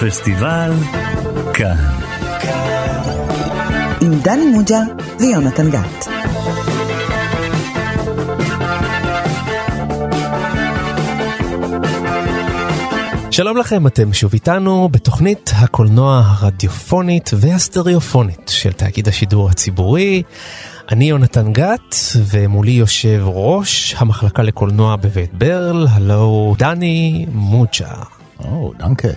[0.00, 0.72] פסטיבל
[1.54, 1.76] כאן.
[4.00, 4.80] עם דני מוג'ה
[5.20, 6.08] ויונתן גת.
[13.30, 20.22] שלום לכם, אתם שוב איתנו בתוכנית הקולנוע הרדיופונית והסטריאופונית של תאגיד השידור הציבורי.
[20.92, 27.92] אני יונתן גת, ומולי יושב ראש המחלקה לקולנוע בבית ברל, הלו דני מוג'ה.
[28.38, 29.08] או, דנקה.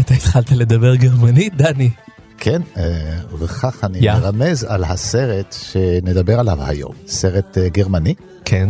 [0.00, 1.90] אתה התחלת לדבר גרמנית, דני?
[2.38, 4.12] כן, אה, ובכך אני יא.
[4.12, 6.92] מרמז על הסרט שנדבר עליו היום.
[7.06, 8.68] סרט אה, גרמני, כן,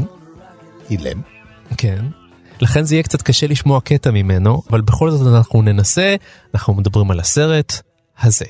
[0.90, 1.20] אילם.
[1.76, 2.04] כן.
[2.60, 6.16] לכן זה יהיה קצת קשה לשמוע קטע ממנו, אבל בכל זאת אנחנו ננסה,
[6.54, 7.72] אנחנו מדברים על הסרט
[8.22, 8.44] הזה.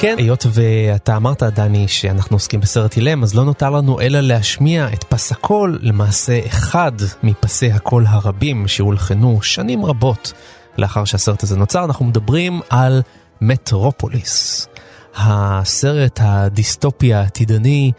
[0.00, 4.88] כן, היות ואתה אמרת, דני, שאנחנו עוסקים בסרט אילם, אז לא נותר לנו אלא להשמיע
[4.92, 10.32] את פס הקול, למעשה אחד מפסי הקול הרבים שהולחנו שנים רבות
[10.78, 11.84] לאחר שהסרט הזה נוצר.
[11.84, 13.02] אנחנו מדברים על
[13.40, 14.68] מטרופוליס,
[15.16, 17.92] הסרט הדיסטופי העתידני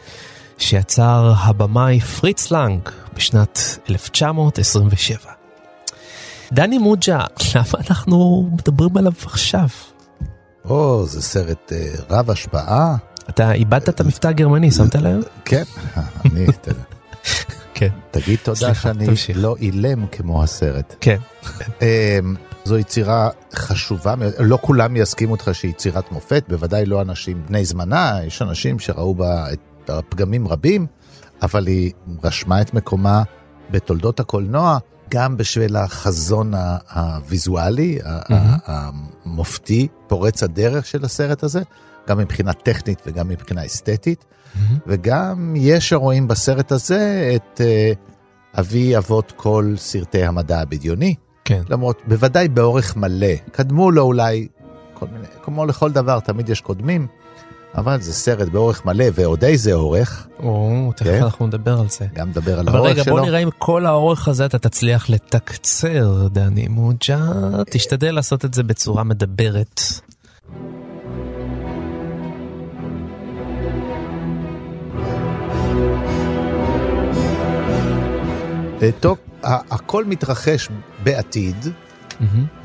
[0.57, 5.31] שיצר הבמאי פריץ לנג בשנת 1927.
[6.51, 7.19] דני מוג'ה,
[7.55, 9.67] למה אנחנו מדברים עליו עכשיו?
[10.65, 12.95] או, זה סרט אה, רב השפעה.
[13.29, 15.23] אתה איבדת את המבטא הגרמני, שמת לב?
[15.45, 15.63] כן,
[16.25, 16.45] אני,
[17.73, 17.89] כן.
[18.11, 19.07] תגיד תודה שאני.
[19.35, 20.95] לא אילם כמו הסרט.
[21.01, 21.17] כן.
[21.81, 22.19] אה,
[22.65, 24.15] זו יצירה חשובה.
[24.39, 29.15] לא כולם יסכימו איתך שהיא יצירת מופת, בוודאי לא אנשים בני זמנה, יש אנשים שראו
[29.15, 30.85] בה את הפגמים רבים,
[31.41, 31.91] אבל היא
[32.23, 33.23] רשמה את מקומה
[33.71, 34.77] בתולדות הקולנוע,
[35.09, 36.53] גם בשביל החזון
[36.93, 38.19] הוויזואלי, ה-
[38.65, 41.61] המופתי, פורץ הדרך של הסרט הזה,
[42.07, 44.25] גם מבחינה טכנית וגם מבחינה אסתטית,
[44.87, 47.91] וגם יש הרואים בסרט הזה את אה,
[48.59, 51.15] אבי אבות כל סרטי המדע הבדיוני.
[51.45, 51.61] כן.
[51.69, 53.35] למרות, בוודאי באורך מלא.
[53.51, 54.47] קדמו לו אולי,
[54.93, 57.07] כל מיני, כמו לכל דבר, תמיד יש קודמים,
[57.75, 61.23] אבל זה סרט באורך מלא, ועוד איזה אורך, או, תכף כן.
[61.23, 62.05] אנחנו נדבר על זה.
[62.13, 63.15] גם נדבר על אבל האורך רגע, שלו.
[63.15, 67.29] בוא נראה אם כל האורך הזה אתה תצליח לתקצר, דני מוג'ה.
[67.71, 69.81] תשתדל לעשות את זה בצורה מדברת.
[78.81, 80.69] אה, טוב, הכל מתרחש
[81.03, 81.55] בעתיד,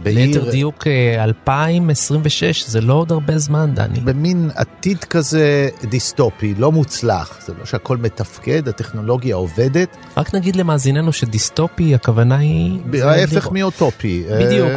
[0.02, 4.00] בעיר- ליתר דיוק אה, 2026, זה לא עוד הרבה זמן, דני.
[4.00, 7.38] במין עתיד כזה דיסטופי, לא מוצלח.
[7.46, 12.78] זה לא שהכל מתפקד, הטכנולוגיה עובדת, רק נגיד למאזיננו שדיסטופי, הכוונה היא...
[13.02, 14.24] ההפך לראות- מאוטופי.
[14.30, 14.70] אה, בדיוק,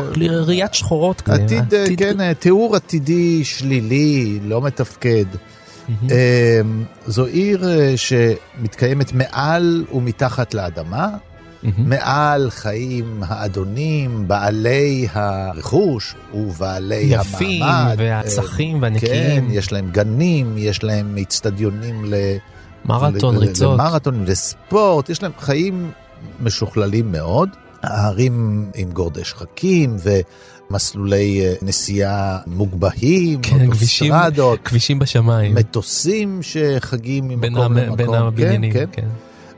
[0.45, 1.21] ראיית שחורות.
[1.29, 5.25] עתיד, אה, כן, אה, תיאור עתידי שלילי, לא מתפקד.
[6.11, 6.61] אה,
[7.07, 11.07] זו עיר אה, שמתקיימת מעל ומתחת לאדמה.
[11.77, 17.95] מעל חיים האדונים, בעלי הרכוש ובעלי יפים המעמד.
[17.97, 19.45] והצחים אה, והנקיים.
[19.47, 22.13] כן, יש להם גנים, יש להם אצטדיונים ל...
[22.85, 23.79] מרתון, ל- ריצות.
[23.79, 25.91] למרתון, לספורט, יש להם חיים
[26.43, 27.49] משוכללים מאוד.
[27.83, 29.95] הערים עם גורדי שחקים
[30.71, 35.55] ומסלולי אה, נסיעה מוגבהים, כן, כבישים, אוטוסטרדות, כבישים בשמיים.
[35.55, 37.95] מטוסים שחגים בין ממקום המ- למקום.
[37.97, 39.07] בין הבניינים, כן, כן.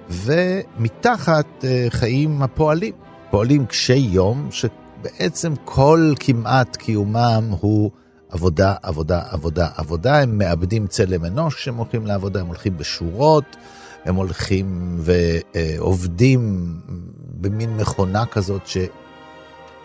[0.09, 2.93] ומתחת אה, חיים הפועלים,
[3.29, 7.91] פועלים קשי יום, שבעצם כל כמעט קיומם הוא
[8.29, 13.55] עבודה, עבודה, עבודה, עבודה, הם מאבדים צלם אנוש כשהם הולכים לעבודה, הם הולכים בשורות,
[14.05, 16.73] הם הולכים ועובדים
[17.41, 18.61] במין מכונה כזאת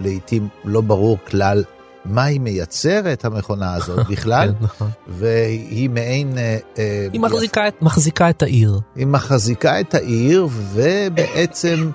[0.00, 1.64] שלעיתים לא ברור כלל
[2.04, 4.90] מה היא מייצרת, המכונה הזאת בכלל, כן, נכון.
[5.08, 6.38] והיא מעין...
[6.38, 8.80] אה, אה, היא מחזיקה את- מחזיקה את העיר.
[8.96, 11.90] היא מחזיקה את העיר ובעצם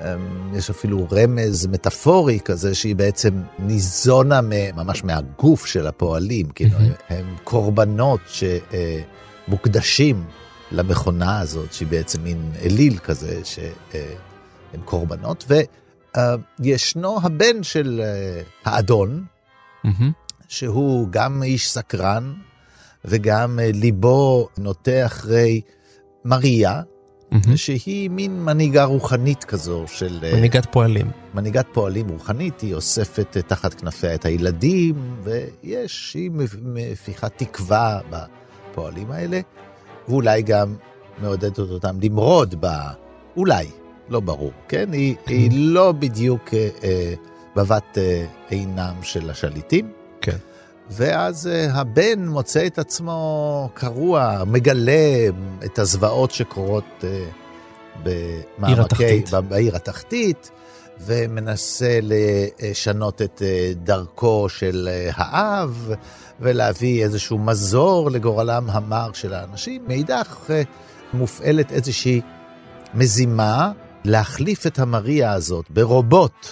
[0.00, 0.06] אמ,
[0.54, 4.40] יש אפילו רמז מטאפורי כזה שהיא בעצם ניזונה
[4.76, 6.76] ממש מהגוף של הפועלים, כאילו.
[7.08, 8.20] הם, קורבנות
[9.48, 10.24] שמוקדשים
[10.72, 15.52] למכונה הזאת שהיא בעצם מין אליל כזה שהם קורבנות
[16.58, 19.24] וישנו הבן של אה, האדון.
[20.48, 22.32] שהוא גם איש סקרן
[23.04, 25.60] וגם אה, ליבו נוטה אחרי
[26.24, 26.82] מריה,
[27.30, 27.56] מהמם.
[27.56, 30.18] שהיא מין מנהיגה רוחנית כזו של...
[30.22, 31.10] אה, מנהיגת פועלים.
[31.34, 38.00] מנהיגת פועלים רוחנית, היא אוספת אה, תחת כנפיה את הילדים, ויש, היא מפ- מפיחה תקווה
[38.10, 39.40] בפועלים האלה,
[40.08, 40.74] ואולי גם
[41.22, 42.66] מעודדת אותם למרוד ב...
[43.36, 43.66] אולי,
[44.08, 44.92] לא ברור, כן?
[44.92, 47.14] היא, היא לא בדיוק אה,
[47.56, 49.92] בבת אה, עינם של השליטים.
[50.20, 50.36] כן.
[50.90, 55.28] ואז אה, הבן מוצא את עצמו קרוע, מגלה
[55.64, 57.24] את הזוועות שקורות אה,
[58.02, 60.50] במעמקי, בעיר התחתית,
[61.00, 65.90] ומנסה לשנות את אה, דרכו של אה, האב,
[66.40, 69.84] ולהביא איזשהו מזור לגורלם המר של האנשים.
[69.88, 70.62] מאידך אה,
[71.12, 72.20] מופעלת איזושהי
[72.94, 73.72] מזימה
[74.04, 76.46] להחליף את המריה הזאת ברובוט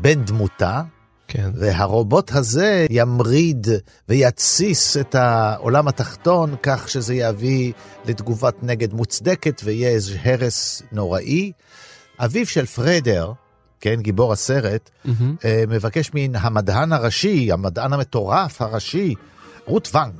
[0.00, 0.82] בן דמותה,
[1.28, 1.50] כן.
[1.54, 3.66] והרובוט הזה ימריד
[4.08, 7.72] ויתסיס את העולם התחתון כך שזה יביא
[8.04, 11.52] לתגובת נגד מוצדקת ויהיה איזה הרס נוראי.
[12.18, 13.32] אביו של פרדר,
[13.80, 14.90] כן, גיבור הסרט.
[15.44, 19.14] אה, מבקש מן המדען הראשי, המדען המטורף הראשי,
[19.64, 20.14] רות ואנג,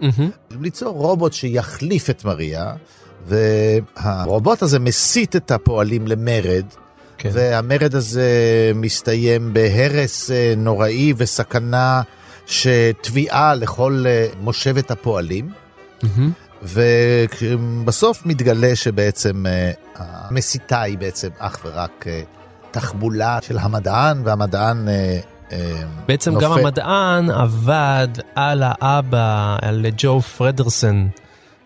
[0.00, 0.30] מהמם.
[0.60, 2.74] ליצור רובוט שיחליף את מריה,
[3.26, 6.66] והרובוט הזה מסית את הפועלים למרד,
[7.18, 7.30] כן.
[7.32, 8.30] והמרד הזה
[8.74, 12.02] מסתיים בהרס אה, נוראי וסכנה
[12.46, 15.50] שתביעה לכל אה, מושבת הפועלים,
[16.02, 16.30] מהמם.
[16.62, 22.06] ובסוף מתגלה שבעצם אה, המסיתה היא בעצם אך ורק
[22.70, 24.88] תחבולה של המדען, והמדען
[26.06, 26.44] בעצם נופל.
[26.44, 31.08] גם המדען עבד על האבא, על ג'ו פרדרסון.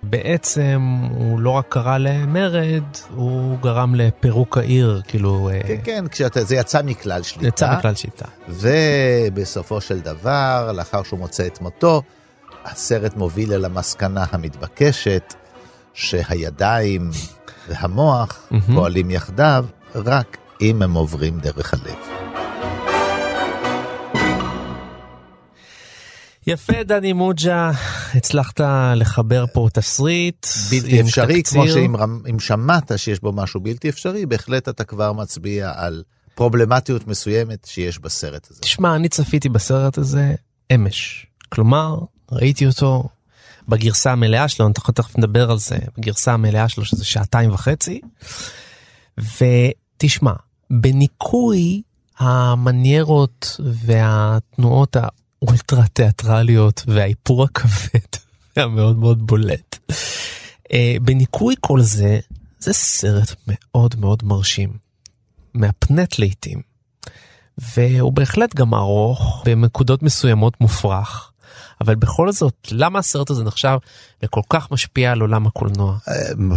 [0.02, 2.82] בעצם הוא לא רק קרא למרד,
[3.14, 7.46] הוא גרם לפירוק העיר, כאילו, אה, כן, כן, כשאתה, זה יצא מכלל שליטה.
[7.46, 8.26] יצא מכלל שיטה.
[8.48, 12.02] ובסופו של דבר, לאחר שהוא מוצא את מותו,
[12.64, 15.34] הסרט מוביל אל המסקנה המתבקשת
[15.94, 17.10] שהידיים
[17.68, 18.48] והמוח.
[18.74, 19.64] פועלים יחדיו
[19.94, 22.31] רק אם הם עוברים דרך הלב.
[26.46, 27.70] יפה דני מוג'ה,
[28.14, 28.60] הצלחת
[28.96, 30.46] לחבר פה תסריט.
[30.70, 31.62] בלתי אפשרי, תקציר.
[31.62, 36.02] כמו שאם שמעת שיש בו משהו בלתי אפשרי, בהחלט אתה כבר מצביע על
[36.34, 38.60] פרובלמטיות מסוימת שיש בסרט הזה.
[38.60, 40.34] תשמע, אני צפיתי בסרט הזה
[40.74, 41.26] אמש.
[41.48, 41.98] כלומר,
[42.32, 43.08] ראיתי אותו
[43.68, 48.00] בגרסה המלאה שלו, אנחנו תכף נדבר על זה, בגרסה המלאה שלו שזה שעתיים וחצי.
[49.18, 50.32] ותשמע,
[50.70, 51.82] בניקוי
[52.18, 54.96] המניירות והתנועות
[55.42, 58.00] האולטרה תיאטרליות והאיפור הכבד
[58.56, 59.78] והמאוד מאוד בולט,
[60.72, 62.20] אה, בניקוי כל זה,
[62.58, 64.72] זה סרט מאוד מאוד מרשים.
[65.54, 66.62] מהפנט לעיתים.
[67.58, 71.32] והוא בהחלט גם ארוך, בנקודות מסוימות מופרך.
[71.80, 73.78] אבל בכל זאת, למה הסרט הזה נחשב
[74.22, 75.98] לכל כך משפיע על עולם הקולנוע?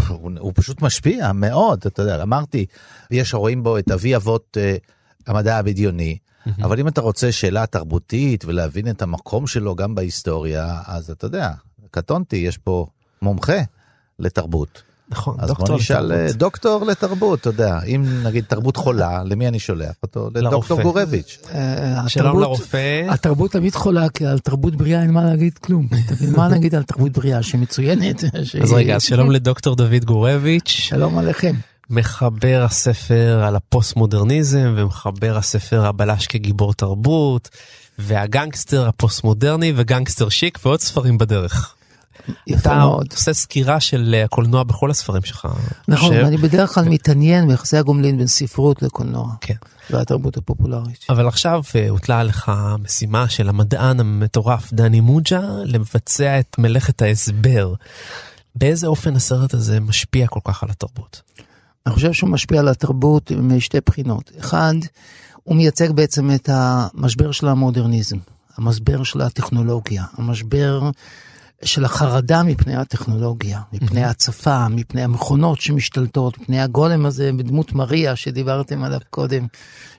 [0.07, 2.65] הוא, הוא פשוט משפיע מאוד, אתה יודע, אמרתי,
[3.11, 4.75] יש הרואים בו את אבי אבות אה,
[5.27, 6.17] המדע הבדיוני,
[6.63, 11.51] אבל אם אתה רוצה שאלה תרבותית ולהבין את המקום שלו גם בהיסטוריה, אז אתה יודע,
[11.91, 12.85] קטונתי, יש פה
[13.21, 13.57] מומחה
[14.19, 14.81] לתרבות.
[15.09, 16.35] נכון, אז דוקטור בוא נשאל אה, לתרבות.
[16.37, 20.29] דוקטור לתרבות, אתה יודע, אם נגיד תרבות חולה, למי אני שולח אותו?
[20.35, 20.81] לדוקטור.
[20.81, 21.39] גורביץ'.
[21.53, 23.07] אה, שלום לרופא.
[23.09, 25.87] התרבות תמיד חולה, כי על תרבות בריאה אין מה להגיד כלום.
[26.35, 28.23] מה נגיד על תרבות בריאה שמצוינת?
[28.43, 31.55] שהיא- אז רגע, שלום לדוקטור דוד גורביץ', שלום עליכם.
[31.89, 37.49] מחבר הספר על הפוסט מודרניזם ומחבר הספר הבלש כגיבור תרבות
[37.99, 41.75] והגנגסטר הפוסט מודרני וגנגסטר שיק ועוד ספרים בדרך.
[42.51, 43.07] אתה מאוד.
[43.11, 45.47] עושה סקירה של אה, הקולנוע בכל הספרים שלך.
[45.87, 46.21] נכון, חושב.
[46.23, 49.53] ואני בדרך כלל מתעניין ביחסי הגומלין בין ספרות לקולנוע כן.
[49.89, 51.05] והתרבות הפופולרית.
[51.09, 57.73] אבל עכשיו אה, הוטלה עליך המשימה של המדען המטורף דני מוג'ה לבצע את מלאכת ההסבר.
[58.55, 61.21] באיזה אופן הסרט הזה משפיע כל כך על התרבות?
[61.85, 64.31] אני חושב שהוא משפיע על התרבות משתי בחינות.
[64.39, 64.73] אחד,
[65.43, 68.17] הוא מייצג בעצם את המשבר של המודרניזם,
[68.57, 70.89] המשבר של הטכנולוגיה, המשבר
[71.63, 78.83] של החרדה מפני הטכנולוגיה, מפני ההצפה, מפני המכונות שמשתלטות, מפני הגולם הזה בדמות מריה שדיברתם
[78.83, 79.47] עליו קודם,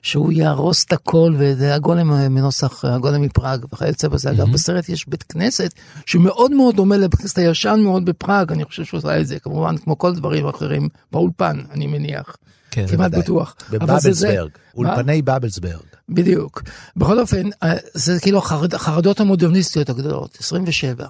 [0.01, 4.31] שהוא יהרוס את הכל, וזה הגולם מנוסח, הגולם מפראג וכיוצא בזה.
[4.31, 5.73] אגב, בסרט יש בית כנסת
[6.05, 9.77] שמאוד מאוד דומה לבית כנסת הישן מאוד בפראג, אני חושב שהוא עשה את זה, כמובן
[9.77, 12.37] כמו כל דברים אחרים, באולפן, אני מניח.
[12.71, 13.21] כן, כמעט בוודאי.
[13.21, 13.55] בטוח.
[13.71, 14.89] בבבלסברג, מה?
[14.89, 15.83] אולפני בבלסברג.
[16.09, 16.63] בדיוק.
[16.95, 21.05] בכל אופן, אה, זה כאילו החרד, החרדות המודרניסטיות הגדולות, 27.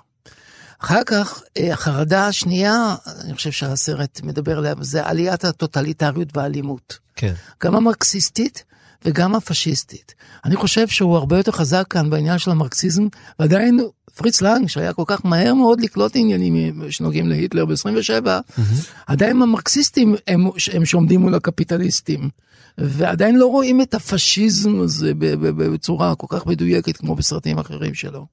[0.80, 7.00] אחר כך, אה, החרדה השנייה, אני חושב שהסרט מדבר עליה, זה עליית הטוטליטריות והאלימות.
[7.16, 7.34] כן.
[7.64, 8.64] גם המרקסיסטית
[9.06, 10.16] וגם הפשיסטית.
[10.46, 13.08] אני חושב שהוא הרבה יותר חזק כאן בעניין של המרקסיזם,
[13.40, 13.80] ועדיין
[14.16, 18.62] פריץ לנג, שהיה כל כך מהר מאוד לקלוט עניינים שנוגעים להיטלר ב-27, mm-hmm.
[19.08, 22.30] עדיין המרקסיסטים הם, הם שעומדים מול הקפיטליסטים.
[22.78, 28.26] ועדיין לא רואים את הפשיזם הזה בצורה כל כך מדויקת כמו בסרטים אחרים שלו.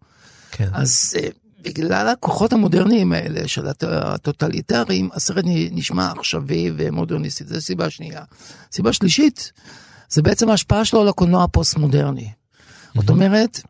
[0.51, 0.69] כן.
[0.73, 1.29] אז אה,
[1.65, 8.23] בגלל הכוחות המודרניים האלה של הטוטליטריים, הסרט נשמע עכשווי ומודרניסטי, זו סיבה שנייה.
[8.73, 9.53] סיבה שלישית,
[10.09, 12.31] זה בעצם ההשפעה שלו על הקולנוע הפוסט-מודרני.
[12.95, 13.61] זאת אומרת,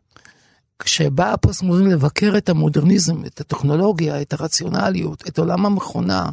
[0.79, 6.29] כשבא הפוסט-מודרני לבקר את המודרניזם, את הטכנולוגיה, את הרציונליות, את עולם המכונה,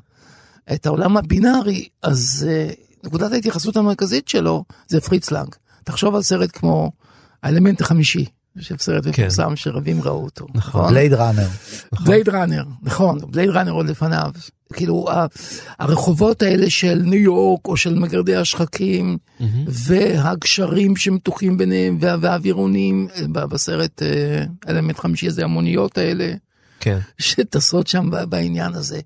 [0.73, 5.55] את העולם הבינארי, אז uh, נקודת ההתייחסות המרכזית שלו זה פריץ לנג.
[5.85, 6.93] תחשוב על סרט כמו
[7.43, 8.25] האלמנט החמישי,
[8.57, 9.11] יושב סרט כן.
[9.11, 10.47] מפורסם שרבים ראו אותו.
[10.55, 10.91] נכון.
[10.91, 11.49] בלייד ראנר.
[12.05, 14.31] בלייד ראנר, נכון, בלייד ראנר עוד לפניו.
[14.73, 15.07] כאילו
[15.79, 19.19] הרחובות האלה של ניו יורק או של מגרדי השחקים
[19.67, 26.35] והגשרים שמתוחים ביניהם והאווירונים בסרט אה, אלמנט חמישי הזה המוניות האלה.
[26.81, 26.99] כן.
[27.19, 29.01] שטסות שם בעניין הזה.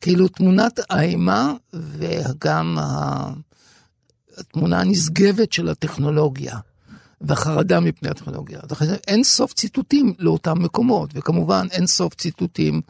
[0.00, 2.78] כאילו תמונת האימה וגם
[4.38, 6.56] התמונה הנשגבת של הטכנולוגיה.
[7.20, 8.60] והחרדה מפני הטכנולוגיה.
[9.06, 12.80] אין סוף ציטוטים לאותם מקומות, וכמובן אין סוף ציטוטים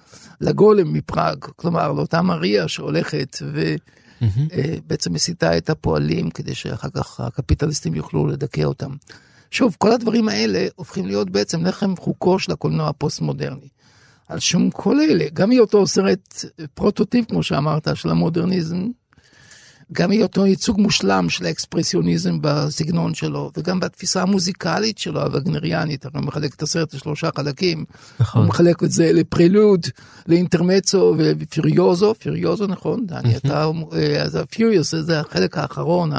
[0.40, 5.14] לגולם מפראג, כלומר לאותה מריה שהולכת ובעצם mm-hmm.
[5.14, 8.90] מסיתה את הפועלים כדי שאחר כך הקפיטליסטים יוכלו לדכא אותם.
[9.50, 13.68] שוב, כל הדברים האלה הופכים להיות בעצם לחם חוקו של הקולנוע הפוסט-מודרני.
[14.28, 18.88] על שום כל אלה, גם היותו סרט פרוטוטיפ, כמו שאמרת, של המודרניזם,
[19.92, 26.24] גם היותו ייצוג מושלם של האקספרסיוניזם בסגנון שלו, וגם בתפיסה המוזיקלית שלו, הווגנריאנית, הרי הוא
[26.24, 27.84] מחלק את הסרט לשלושה חלקים.
[28.20, 28.42] נכון.
[28.42, 29.86] הוא מחלק את זה לפרילוד,
[30.26, 36.10] לאינטרמצו ופיריוזו, פיריוזו נכון, דני, אתה, אה, אז הפיוריוס זה החלק האחרון,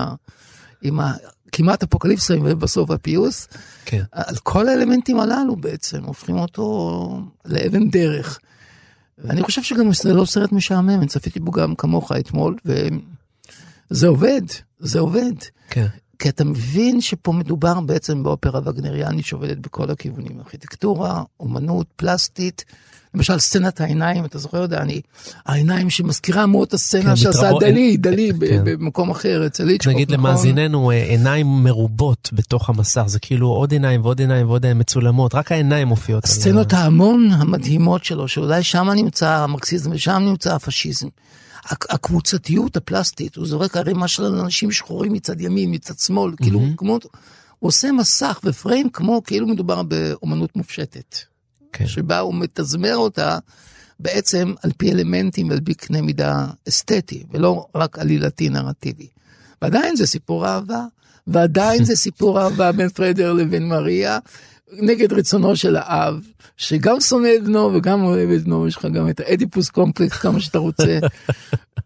[0.81, 1.13] עם ה...
[1.51, 3.47] כמעט אפוקליפסה ובסוף הפיוס,
[3.85, 4.03] כן.
[4.11, 8.39] על כל האלמנטים הללו בעצם הופכים אותו לאבן דרך.
[9.17, 12.55] ואני חושב שגם זה לא סרט משעמם, אני צפיתי בו גם כמוך אתמול,
[13.89, 14.41] זה עובד,
[14.79, 15.33] זה עובד.
[15.69, 15.87] כן.
[16.19, 22.65] כי אתה מבין שפה מדובר בעצם באופרה וגנריאנית שעובדת בכל הכיוונים, ארכיטקטורה, אומנות, פלסטית.
[23.13, 25.01] למשל סצנת העיניים, אתה זוכר, דני?
[25.45, 28.61] העיניים שמזכירה מאוד את הסצנה כן, שעשה דלי, דלי כן.
[28.65, 29.93] במקום אחר, אצל איצ'קוק.
[29.93, 30.25] נגיד נכון?
[30.25, 35.35] למאזיננו, אה, עיניים מרובות בתוך המסך, זה כאילו עוד עיניים ועוד עיניים ועוד עיניים מצולמות,
[35.35, 36.23] רק העיניים מופיעות.
[36.23, 41.07] הסצנות ההמון המדהימות שלו, שאולי שם נמצא המרקסיזם ושם נמצא הפשיזם.
[41.69, 46.43] הקבוצתיות הפלסטית, הוא זורק ערימה של אנשים שחורים מצד ימין, מצד שמאל, mm-hmm.
[46.43, 46.99] כאילו, כמו,
[47.59, 51.15] הוא עושה מסך ופריים כמו כאילו מדובר באומנות מופשטת.
[51.71, 51.87] כן.
[51.87, 53.39] שבה הוא מתזמר אותה
[53.99, 59.07] בעצם על פי אלמנטים ועל פי קנה מידה אסתטי, ולא רק עלילתי נרטיבי.
[59.61, 60.85] ועדיין זה סיפור אהבה,
[61.27, 64.19] ועדיין זה סיפור אהבה בין פרדר לבין מריה,
[64.71, 66.19] נגד רצונו של האב,
[66.57, 70.39] שגם שונא את בנו וגם אוהב את בנו, יש לך גם את האדיפוס קומפלקס כמה
[70.39, 70.99] שאתה רוצה.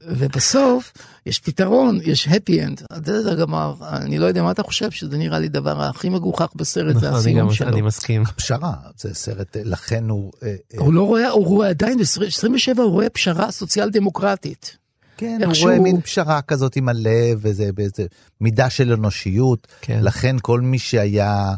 [0.07, 0.93] ובסוף
[1.25, 2.95] יש פתרון, יש happy end.
[3.05, 6.95] זה גמר, אני לא יודע מה אתה חושב, שזה נראה לי דבר הכי מגוחך בסרט,
[6.95, 7.67] זה נכון, הסיום שלו.
[7.67, 8.23] אני מסכים.
[8.25, 10.31] פשרה, זה סרט, לכן הוא...
[10.43, 14.77] אה, אה, הוא לא רואה, הוא רואה עדיין, ב-27 הוא רואה פשרה סוציאל דמוקרטית.
[15.17, 18.05] כן, הוא רואה מין פשרה כזאת עם הלב, וזה באיזה
[18.41, 19.67] מידה של אנושיות.
[19.81, 19.99] כן.
[20.01, 21.53] לכן כל מי שהיה...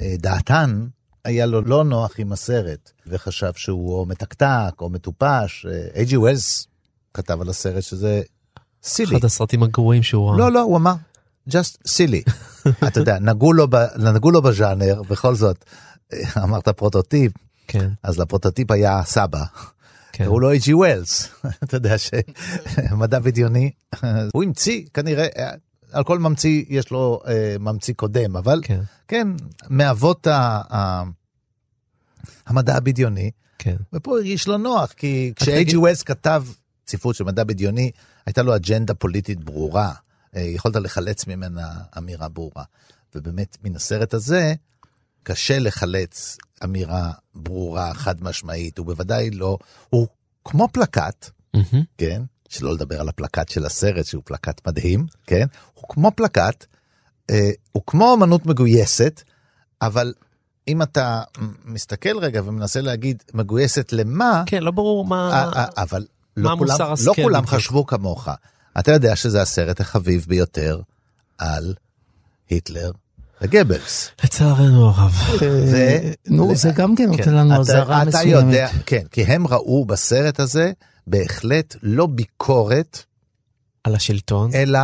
[0.00, 0.86] אה, דעתן,
[1.24, 5.66] היה לו לא נוח עם הסרט, וחשב שהוא או מתקתק או מטופש.
[5.94, 6.66] אייג'י אה, ווילס
[7.14, 8.22] כתב על הסרט שזה
[8.82, 9.16] סילי.
[9.16, 10.38] אחד הסרטים הגרועים שהוא ראה.
[10.38, 10.94] לא, לא, הוא אמר,
[11.48, 12.32] just silly.
[12.88, 15.64] אתה יודע, נגעו לו, ב, נגעו לו בז'אנר, בכל זאת,
[16.12, 17.32] אה, אמרת פרוטוטיפ,
[17.68, 17.88] כן.
[18.02, 19.44] אז לפרוטוטיפ היה סבא.
[20.12, 20.24] כן.
[20.24, 20.74] קראו לו H.G.
[20.74, 21.28] Wells,
[21.64, 23.70] אתה יודע שמדע בדיוני,
[24.32, 25.26] הוא המציא כנראה,
[25.92, 29.28] על כל ממציא יש לו אה, ממציא קודם, אבל כן, כן
[29.70, 31.02] מאבות ה, ה,
[32.46, 33.76] המדע הבדיוני, כן.
[33.92, 35.78] ופה הרגיש לו נוח, כי כש-H.G.
[35.78, 36.44] ווסט כתב
[36.86, 37.90] ציפות של מדע בדיוני,
[38.26, 39.92] הייתה לו אג'נדה פוליטית ברורה,
[40.36, 41.68] אה, יכולת לחלץ ממנה
[41.98, 42.64] אמירה ברורה.
[43.14, 44.54] ובאמת, מן הסרט הזה,
[45.22, 49.58] קשה לחלץ אמירה ברורה, חד משמעית, הוא בוודאי לא,
[49.90, 50.06] הוא
[50.44, 51.76] כמו פלקט, mm-hmm.
[51.98, 52.22] כן?
[52.50, 55.46] שלא לדבר על הפלקט של הסרט, שהוא פלקט מדהים, כן?
[55.74, 56.66] הוא כמו פלקט,
[57.30, 59.22] אה, הוא כמו אמנות מגויסת,
[59.82, 60.12] אבל
[60.68, 61.22] אם אתה
[61.64, 66.76] מסתכל רגע ומנסה להגיד מגויסת למה, כן, לא ברור מה, אה, אה, אבל לא כולם,
[67.06, 68.28] לא כולם חשבו כמוך.
[68.78, 70.80] אתה יודע שזה הסרט החביב ביותר
[71.38, 71.74] על
[72.48, 72.90] היטלר
[73.42, 74.10] וגבלס.
[74.24, 75.14] לצערנו הרב.
[76.26, 78.70] נו, זה גם כן נותן לנו אזהרה מסוימת.
[78.86, 80.72] כן, כי הם ראו בסרט הזה
[81.06, 83.04] בהחלט לא ביקורת
[83.84, 84.78] על השלטון, אלא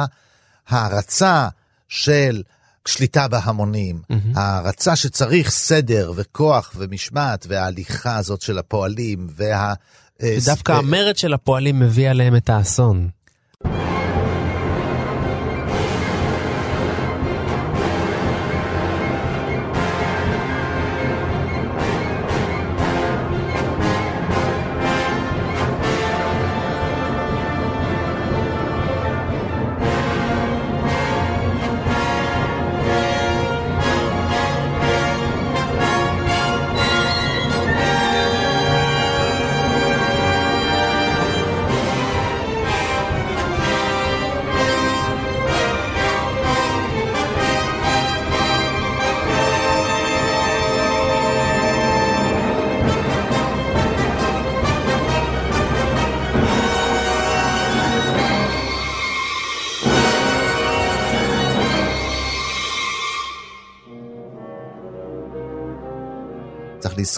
[0.68, 1.48] הערצה
[1.88, 2.42] של
[2.86, 4.00] השליטה בהמונים,
[4.34, 9.74] ההערצה שצריך סדר וכוח ומשמעת, וההליכה הזאת של הפועלים, וה...
[10.22, 13.08] אה, דווקא המרד של הפועלים מביא עליהם את האסון.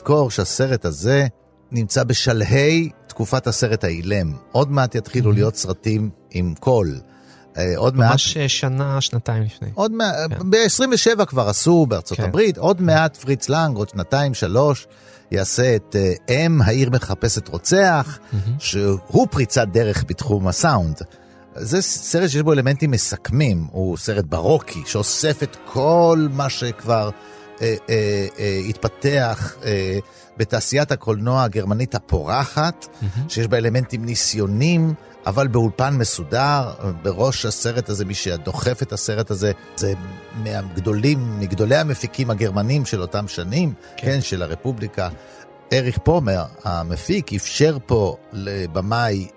[0.09, 1.27] לזכור שהסרט הזה
[1.73, 4.33] נמצא בשלהי תקופת הסרט האילם.
[4.53, 7.01] עוד מעט יתחילו להיות סרטים עם קול.
[7.57, 9.69] אה, עוד מעט, ממש אה, שנה, שנתיים לפני.
[9.75, 10.51] עוד מעט, כן.
[10.51, 12.25] ב-27 כבר עשו בארצות כן.
[12.25, 14.87] הברית, עוד מעט פריץ לנג, עוד שנתיים, שלוש,
[15.31, 18.19] יעשה את אה, אם העיר מחפשת רוצח,
[18.59, 21.01] שהוא פריצת דרך בתחום הסאונד.
[21.55, 27.11] זה סרט שיש בו אלמנטים מסכמים, הוא סרט ברוקי, שאוסף את כל מה שכבר
[27.63, 29.99] אה, אה, אה, התפתח אה,
[30.37, 32.87] בתעשיית הקולנוע הגרמנית הפורחת,
[33.29, 34.95] שיש בה אלמנטים ניסיונים,
[35.27, 36.73] אבל באולפן מסודר.
[37.03, 39.93] בראש הסרט הזה, מי שדוחף את הסרט הזה, זה
[40.43, 45.09] מהגדולים, מגדולי המפיקים הגרמנים של אותם שנים, כן, כן של הרפובליקה.
[45.73, 49.29] אריך פומר, המפיק, אפשר פה לבמאי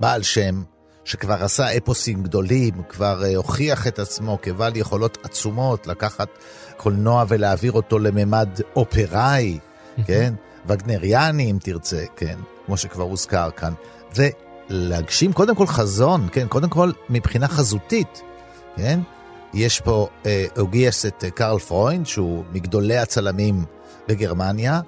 [0.00, 0.62] בעל שם,
[1.04, 6.28] שכבר עשה אפוסים גדולים, כבר uh, הוכיח את עצמו כבעל יכולות עצומות לקחת
[6.76, 9.58] קולנוע ולהעביר אותו לממד אופראי,
[10.06, 10.34] כן?
[10.66, 12.38] וגנריאני אם תרצה, כן?
[12.66, 13.72] כמו שכבר הוזכר כאן.
[14.16, 16.48] ולהגשים קודם כל חזון, כן?
[16.48, 18.22] קודם כל מבחינה חזותית,
[18.76, 19.00] כן?
[19.54, 20.26] יש פה, uh,
[20.60, 23.64] הוא גייס את uh, קרל פרוינד, שהוא מגדולי הצלמים
[24.08, 24.80] בגרמניה,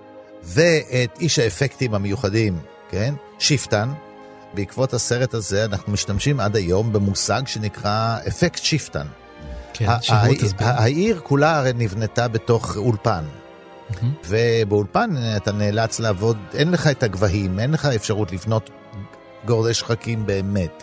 [0.42, 2.58] ואת איש האפקטים המיוחדים,
[2.90, 3.14] כן?
[3.38, 3.88] שופטן.
[4.54, 9.06] בעקבות הסרט הזה אנחנו משתמשים עד היום במושג שנקרא אפקט שופטן.
[9.72, 10.66] כן, שירות ה- תסביר.
[10.68, 13.24] העיר כולה הרי נבנתה בתוך אולפן.
[14.28, 18.70] ובאולפן אתה נאלץ לעבוד, אין לך את הגבהים, אין לך אפשרות לבנות
[19.46, 20.82] גורדי שחקים באמת.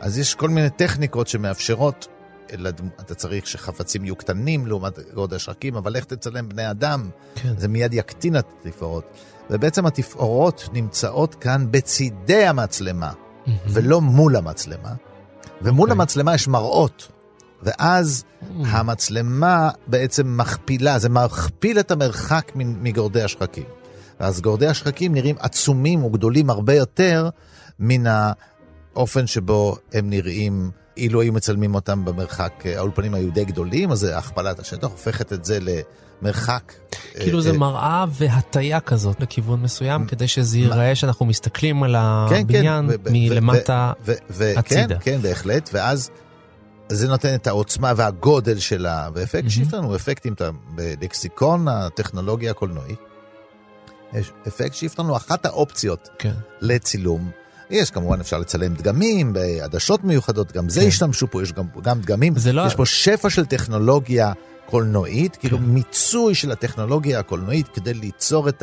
[0.00, 2.06] אז יש כל מיני טכניקות שמאפשרות,
[3.00, 7.10] אתה צריך שחפצים יהיו קטנים לעומת גורדי שחקים, אבל איך תצלם בני אדם?
[7.34, 7.54] כן.
[7.58, 9.04] זה מיד יקטין את התפאורות.
[9.50, 13.12] ובעצם התפאורות נמצאות כאן בצידי המצלמה,
[13.66, 14.92] ולא מול המצלמה.
[15.62, 16.00] ומול אוקיי.
[16.00, 17.08] המצלמה יש מראות.
[17.62, 18.24] ואז
[18.64, 23.64] המצלמה בעצם מכפילה, זה מכפיל את המרחק מגורדי השחקים.
[24.20, 27.28] ואז גורדי השחקים נראים עצומים וגדולים הרבה יותר
[27.78, 28.04] מן
[28.94, 34.58] האופן שבו הם נראים אילו היו מצלמים אותם במרחק, האולפנים היו די גדולים, אז הכפלת
[34.58, 36.72] השטח הופכת את זה למרחק.
[37.14, 41.96] כאילו אה, זה אה, מראה והטיה כזאת לכיוון מסוים, כדי שזה ייראה שאנחנו מסתכלים על
[42.28, 43.92] כן, הבניין ו- ו- מלמטה.
[44.30, 44.98] ו- הצידה.
[44.98, 46.10] כן, כן, בהחלט, ואז
[46.88, 49.46] זה נותן את העוצמה והגודל שלה, ואפקט
[49.96, 52.98] אפקט, אם אתה בלקסיקון הטכנולוגיה הקולנועית,
[54.48, 56.34] אפקט שיפטן הוא אחת האופציות כן.
[56.60, 57.30] לצילום.
[57.72, 60.86] יש כמובן אפשר לצלם דגמים בעדשות מיוחדות, גם זה כן.
[60.86, 62.34] השתמשו פה, יש גם, גם דגמים.
[62.52, 64.32] לא- יש פה שפע של טכנולוגיה
[64.70, 65.64] קולנועית, כאילו כן.
[65.64, 68.62] מיצוי של הטכנולוגיה הקולנועית כדי ליצור את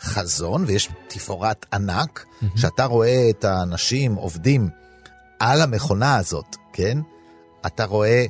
[0.00, 2.24] החזון, ויש תפאורת ענק,
[2.56, 4.68] שאתה רואה את האנשים עובדים
[5.38, 6.98] על המכונה הזאת, כן?
[7.66, 8.24] אתה רואה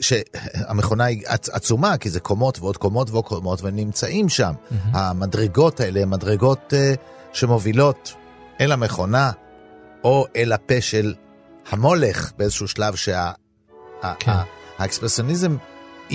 [0.00, 4.52] שהמכונה היא עצ- עצומה, כי זה קומות ועוד קומות ועוד קומות, ונמצאים שם.
[4.92, 6.98] המדרגות האלה הן מדרגות uh,
[7.32, 8.12] שמובילות
[8.60, 9.30] אל המכונה,
[10.04, 11.14] או אל הפה של
[11.70, 13.32] המולך באיזשהו שלב שה...
[14.18, 14.32] כן.
[14.78, 15.56] האקספרסיוניזם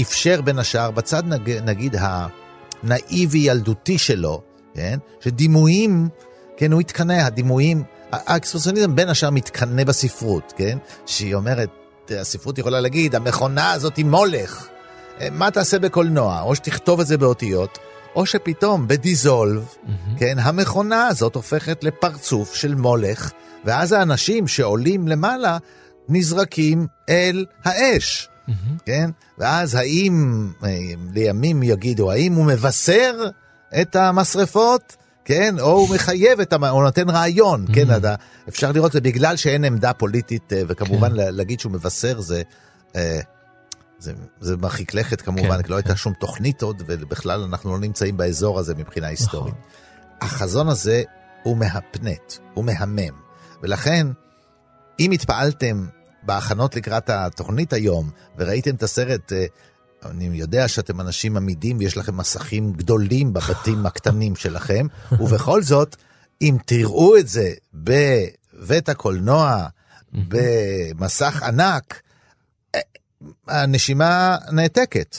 [0.02, 4.42] אפשר בין השאר, בצד נג, נגיד הנאיבי ילדותי שלו,
[4.74, 5.00] כן?
[5.20, 6.10] שדימויים,
[6.58, 10.78] כן, הוא התקנא, הדימויים, האקספרסיוניזם בין השאר מתקנא בספרות, כן?
[11.06, 11.70] שהיא אומרת,
[12.10, 14.68] הספרות יכולה להגיד, המכונה הזאת היא מולך.
[15.32, 16.42] מה תעשה בקולנוע?
[16.42, 17.78] או שתכתוב את זה באותיות,
[18.16, 19.66] או שפתאום בדיזולב,
[20.18, 23.32] כן, המכונה הזאת הופכת לפרצוף של מולך,
[23.66, 25.58] ואז האנשים שעולים למעלה
[26.10, 28.30] נזרקים אל האש.
[28.86, 29.10] כן?
[29.38, 30.70] ואז האם, אה,
[31.14, 33.16] לימים יגידו, האם הוא מבשר
[33.82, 34.96] את המשרפות?
[35.26, 36.64] כן, או הוא מחייב את, המ...
[36.64, 38.16] או נותן רעיון, כן, אתה,
[38.50, 41.16] אפשר לראות זה בגלל שאין עמדה פוליטית, אה, וכמובן כן.
[41.16, 42.42] לה- להגיד שהוא מבשר זה,
[42.96, 43.20] אה,
[44.00, 47.80] זה, זה מרחיק לכת כמובן, כן, כי לא הייתה שום תוכנית עוד, ובכלל אנחנו לא
[47.80, 49.54] נמצאים באזור הזה מבחינה היסטורית.
[49.54, 49.70] נכון.
[50.22, 51.04] החזון הזה
[51.44, 53.16] הוא מהפנט, הוא מהמם.
[53.64, 54.08] ולכן,
[55.00, 55.88] אם התפעלתם
[56.24, 59.46] בהכנות לקראת התוכנית היום, וראיתם את הסרט, אה,
[60.06, 65.96] אני יודע שאתם אנשים עמידים ויש לכם מסכים גדולים בבתים הקטנים שלכם, ובכל זאת,
[66.42, 69.68] אם תראו את זה בבית הקולנוע,
[70.14, 72.02] במסך ענק,
[73.48, 75.18] הנשימה נעתקת.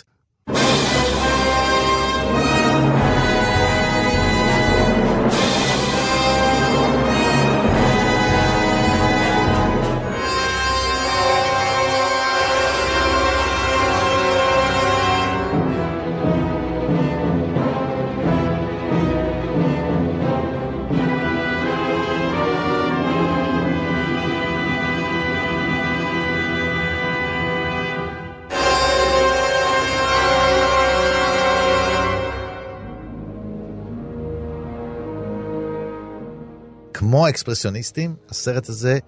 [36.98, 38.98] כמו האקספרסיוניסטים, הסרט הזה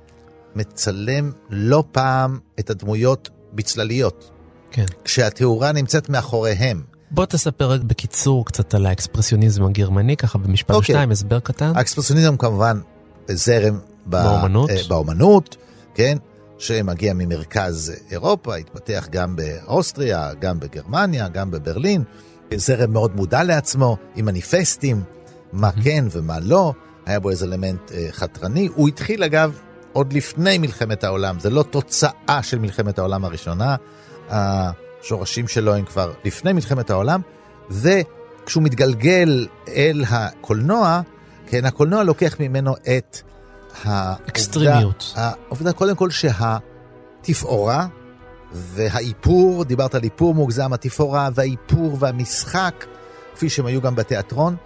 [0.55, 4.31] מצלם לא פעם את הדמויות בצלליות,
[4.71, 4.85] כן.
[5.05, 6.83] כשהתאורה נמצאת מאחוריהם.
[7.11, 10.95] בוא תספר רק בקיצור קצת על האקספרסיוניזם הגרמני, ככה במשפט אוקיי.
[10.95, 11.73] שתיים, הסבר קטן.
[11.77, 12.81] האקספרסיוניזם כמובן
[13.31, 14.71] זרם ב- באומנות.
[14.71, 15.57] אה, באומנות,
[15.95, 16.19] כן?
[16.59, 22.05] שמגיע ממרכז אירופה, התפתח גם באוסטריה, גם בגרמניה, גם בברלין.
[22.57, 25.03] זרם מאוד מודע לעצמו, עם מניפסטים,
[25.53, 26.73] מה כן ומה לא,
[27.09, 28.69] היה בו איזה אלמנט אה, חתרני.
[28.75, 29.59] הוא התחיל אגב
[29.93, 33.77] עוד לפני מלחמת העולם, זה לא תוצאה של מלחמת העולם הראשונה,
[34.31, 37.21] השורשים שלו הם כבר לפני מלחמת העולם,
[37.71, 41.01] וכשהוא מתגלגל אל הקולנוע,
[41.47, 43.19] כן, הקולנוע לוקח ממנו את
[43.85, 45.15] העובדה, אקסטרימיות.
[45.17, 47.87] העובדה קודם כל שהתפאורה
[48.53, 52.85] והאיפור, דיברת על איפור מוגזם, התפאורה והאיפור והמשחק,
[53.35, 54.57] כפי שהם היו גם בתיאטרון,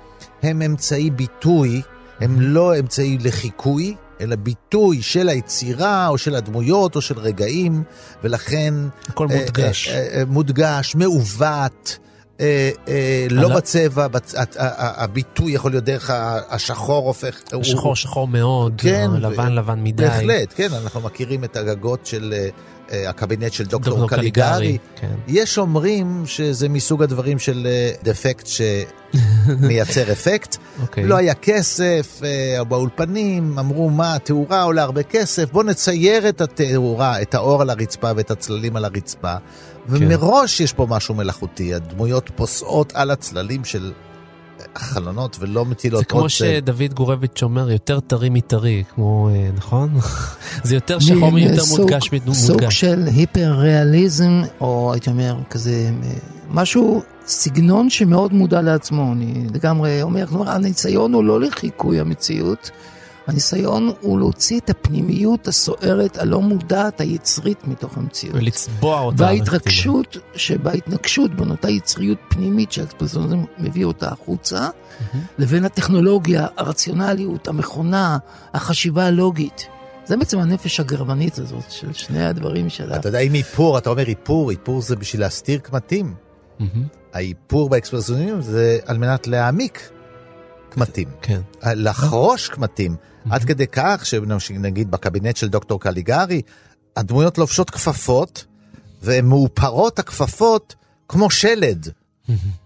[0.42, 1.82] הם אמצעי ביטוי,
[2.22, 7.82] הם לא אמצעי לחיקוי, אלא ביטוי של היצירה או של הדמויות או של רגעים,
[8.24, 8.74] ולכן...
[9.08, 9.88] הכל אה, מודגש.
[9.88, 11.98] אה, אה, אה, מודגש, מעוות.
[12.40, 14.34] אה, אה, לא על- בצבע, בצ...
[14.78, 16.10] הביטוי יכול להיות דרך
[16.50, 17.36] השחור הופך...
[17.52, 17.64] הוא-
[17.96, 20.02] שחור מאוד, כן, לבן ו- לבן מדי.
[20.04, 22.48] בהחלט, כן, אנחנו מכירים את הגגות של אה,
[22.90, 24.44] הקבינט של דוקטור, דוקטור קליגרי.
[24.56, 24.78] קליגרי.
[24.96, 25.14] כן.
[25.28, 30.56] יש אומרים שזה מסוג הדברים של אה, דפקט שמייצר אפקט.
[30.82, 31.04] אוקיי.
[31.04, 37.22] לא היה כסף, אה, באולפנים אמרו מה, התאורה עולה הרבה כסף, בוא נצייר את התאורה,
[37.22, 39.34] את האור על הרצפה ואת הצללים על הרצפה.
[39.34, 39.38] כן.
[39.88, 43.92] ומראש יש פה משהו מלאכותי, הדמויות פוסעות על הצללים של
[44.76, 46.34] החלונות ולא מטילות זה כמו עוד צל.
[46.34, 49.90] שדוד גורביץ' אומר, יותר טרי מטרי, כמו, אה, נכון?
[50.64, 52.70] זה יותר שחור מיותר סוג- מודגש סוג.
[52.70, 55.70] של היפר ריאליזם, או הייתי אומר כזה,
[56.04, 56.10] אה,
[56.50, 62.70] משהו, סגנון שמאוד מודע לעצמו, אני לגמרי אומר, כלומר, הניסיון הוא לא לחיקוי המציאות,
[63.26, 68.36] הניסיון הוא להוציא את הפנימיות הסוערת, הלא מודעת, היצרית מתוך המציאות.
[68.36, 69.22] ולצבוע אותה.
[69.22, 74.68] וההתרגשות שבהתנגשות בין אותה יצריות פנימית שהאקספרסיוניזם מביא אותה החוצה,
[75.38, 78.18] לבין הטכנולוגיה, הרציונליות, המכונה,
[78.54, 79.68] החשיבה הלוגית.
[80.04, 82.96] זה בעצם הנפש הגרמנית הזאת של שני הדברים שלה.
[82.96, 86.14] אתה יודע, אם איפור, אתה אומר איפור, איפור זה בשביל להסתיר קמטים.
[86.58, 86.84] מהמם.
[87.12, 89.90] האיפור באקספרסיוניזם זה על מנת להעמיק
[90.68, 91.40] קמטים, כן.
[91.62, 92.96] לחרוש קמטים,
[93.30, 94.06] עד כדי כך
[94.38, 96.42] שנגיד בקבינט של דוקטור קליגרי,
[96.96, 98.44] הדמויות לובשות כפפות,
[99.02, 100.74] והן מאופרות הכפפות
[101.08, 101.88] כמו שלד.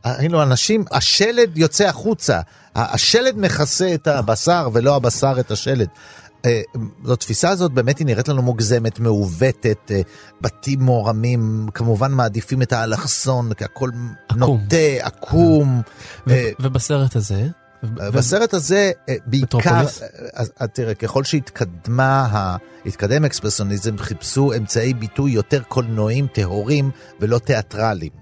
[0.04, 2.40] היינו אנשים, השלד יוצא החוצה,
[2.74, 5.88] השלד מכסה את הבשר ולא הבשר את השלד.
[6.44, 6.62] אה,
[7.04, 10.00] זו התפיסה הזאת באמת היא נראית לנו מוגזמת, מעוותת, אה,
[10.40, 13.90] בתים מורמים, כמובן מעדיפים את האלכסון, כי הכל
[14.28, 14.38] עקום.
[14.38, 15.82] נוטה, עקום.
[16.26, 17.48] ו- אה, ובסרט הזה?
[17.82, 19.70] בסרט הזה אה, בעיקר?
[19.70, 28.12] אה, אה, תראה, ככל שהתקדמה, התקדם אקספרסיוניזם, חיפשו אמצעי ביטוי יותר קולנועיים, טהורים ולא תיאטרליים.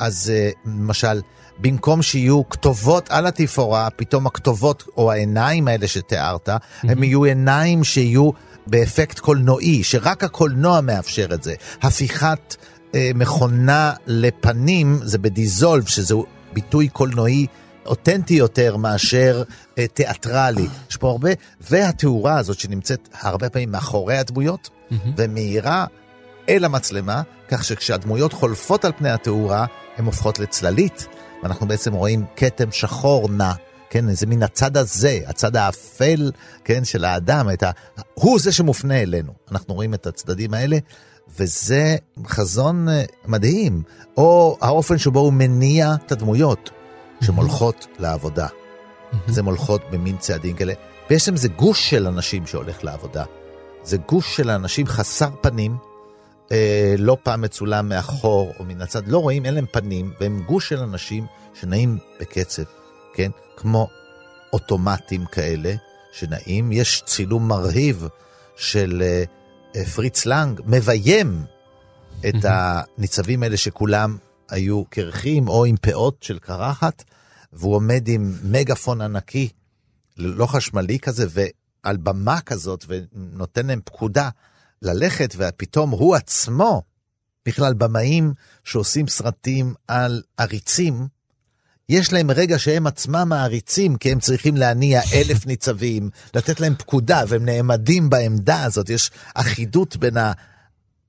[0.00, 0.32] אז
[0.66, 1.20] למשל,
[1.58, 6.48] במקום שיהיו כתובות על התפאורה, פתאום הכתובות או העיניים האלה שתיארת,
[6.82, 8.30] הם יהיו עיניים שיהיו
[8.66, 11.54] באפקט קולנועי, שרק הקולנוע מאפשר את זה.
[11.82, 12.56] הפיכת
[12.94, 17.46] אה, מכונה לפנים זה בדיזולב, שזהו ביטוי קולנועי
[17.86, 19.42] אותנטי יותר מאשר
[19.78, 20.66] אה, תיאטרלי.
[20.90, 24.70] יש פה הרבה, והתאורה הזאת שנמצאת הרבה פעמים מאחורי הדמויות,
[25.16, 25.86] ומאירה
[26.48, 29.66] אל המצלמה, כך שכשהדמויות חולפות על פני התאורה,
[29.96, 31.06] הן הופכות לצללית,
[31.42, 33.52] ואנחנו בעצם רואים כתם שחור נע.
[33.90, 36.30] כן, זה מן הצד הזה, הצד האפל,
[36.64, 37.70] כן, של האדם, ה...
[38.14, 39.32] הוא זה שמופנה אלינו.
[39.50, 40.78] אנחנו רואים את הצדדים האלה,
[41.38, 43.82] וזה חזון אה, מדהים.
[44.16, 46.70] או האופן שבו הוא מניע את הדמויות
[47.22, 48.46] שמולכות לעבודה.
[49.28, 50.72] אז הן הולכות במין צעדים כאלה.
[51.10, 53.24] בעצם זה גוש של אנשים שהולך לעבודה.
[53.82, 55.76] זה גוש של אנשים חסר פנים,
[56.52, 60.68] אה, לא פעם מצולם מאחור או מן הצד, לא רואים, אין להם פנים, והם גוש
[60.68, 61.26] של אנשים
[61.60, 62.62] שנעים בקצב,
[63.14, 63.30] כן?
[63.56, 63.88] כמו
[64.52, 65.74] אוטומטים כאלה
[66.12, 66.72] שנעים.
[66.72, 68.06] יש צילום מרהיב
[68.56, 69.24] של אה,
[69.76, 71.44] אה, פריץ לנג, מביים
[72.28, 74.16] את הניצבים האלה שכולם
[74.50, 77.04] היו קרחים או עם פאות של קרחת,
[77.52, 79.48] והוא עומד עם מגפון ענקי,
[80.16, 84.28] לא חשמלי כזה, ועל במה כזאת, ונותן להם פקודה
[84.82, 86.82] ללכת, ופתאום הוא עצמו,
[87.46, 88.32] בכלל במאים
[88.64, 91.06] שעושים סרטים על עריצים,
[91.88, 97.24] יש להם רגע שהם עצמם מעריצים, כי הם צריכים להניע אלף ניצבים, לתת להם פקודה,
[97.28, 100.32] והם נעמדים בעמדה הזאת, יש אחידות בין ה...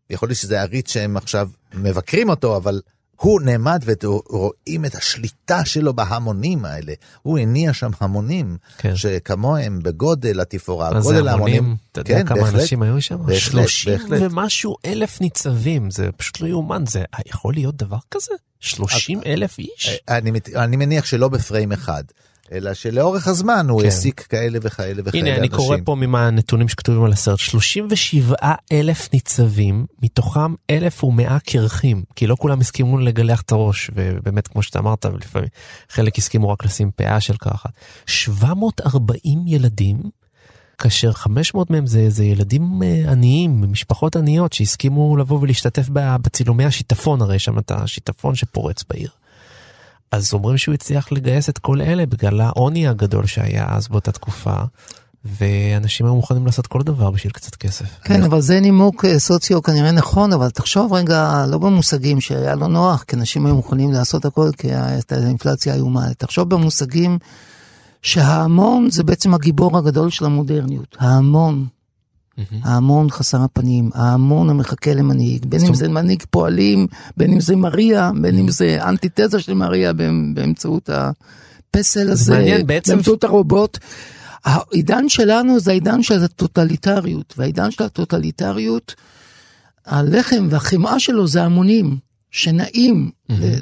[0.09, 2.81] יכול להיות שזה עריץ שהם עכשיו מבקרים אותו, אבל
[3.15, 6.93] הוא נעמד ורואים את השליטה שלו בהמונים האלה.
[7.21, 8.95] הוא הניע שם המונים, כן.
[8.95, 11.75] שכמוהם בגודל התפאורה, גודל ההמונים.
[11.91, 13.17] אתה יודע כן, כמה בהחלט, אנשים היו שם?
[13.25, 14.21] בהחלט, 30 בהחלט.
[14.21, 18.33] ומשהו אלף ניצבים, זה פשוט לא יאומן, זה יכול להיות דבר כזה?
[18.59, 19.99] 30 אלף איש?
[20.07, 22.03] אני, אני מניח שלא בפריים אחד.
[22.51, 23.85] אלא שלאורך הזמן הוא כן.
[23.85, 24.37] העסיק כן.
[24.37, 25.35] כאלה וכאלה וכאלה הנה, אנשים.
[25.35, 28.35] הנה, אני קורא פה מהנתונים שכתובים על הסרט, 37
[28.71, 34.79] אלף ניצבים, מתוכם 1,100 קרחים, כי לא כולם הסכימו לגלח את הראש, ובאמת, כמו שאתה
[34.79, 35.49] אמרת, לפעמים
[35.89, 37.71] חלק הסכימו רק לשים פאה של קרחת.
[38.05, 39.97] 740 ילדים,
[40.77, 47.21] כאשר 500 מהם זה, זה ילדים אה, עניים, משפחות עניות, שהסכימו לבוא ולהשתתף בצילומי השיטפון,
[47.21, 49.09] הרי שם את השיטפון שפורץ בעיר.
[50.13, 54.53] אז אומרים שהוא הצליח לגייס את כל אלה בגלל העוני הגדול שהיה אז באותה תקופה.
[55.25, 57.85] ואנשים היו מוכנים לעשות כל דבר בשביל קצת כסף.
[58.03, 62.67] כן, אבל זה נימוק אה, סוציו כנראה נכון, אבל תחשוב רגע, לא במושגים שהיה לא
[62.67, 66.13] נוח, כי אנשים היו מוכנים לעשות הכל, כי הייתה אינפלציה איומה.
[66.17, 67.19] תחשוב במושגים
[68.01, 70.97] שההמון זה בעצם הגיבור הגדול של המודרניות.
[70.99, 71.65] ההמון.
[72.63, 78.11] ההמון חסר הפנים, ההמון המחכה למנהיג, בין אם זה מנהיג פועלים, בין אם זה מריה,
[78.21, 79.93] בין אם זה אנטיתזה של מריה
[80.33, 82.33] באמצעות הפסל הזה.
[82.95, 83.77] באמצעות הרובוט.
[84.45, 88.95] העידן שלנו זה העידן של הטוטליטריות, והעידן של הטוטליטריות,
[89.85, 91.97] הלחם והחמאה שלו זה המונים.
[92.33, 93.11] שנעים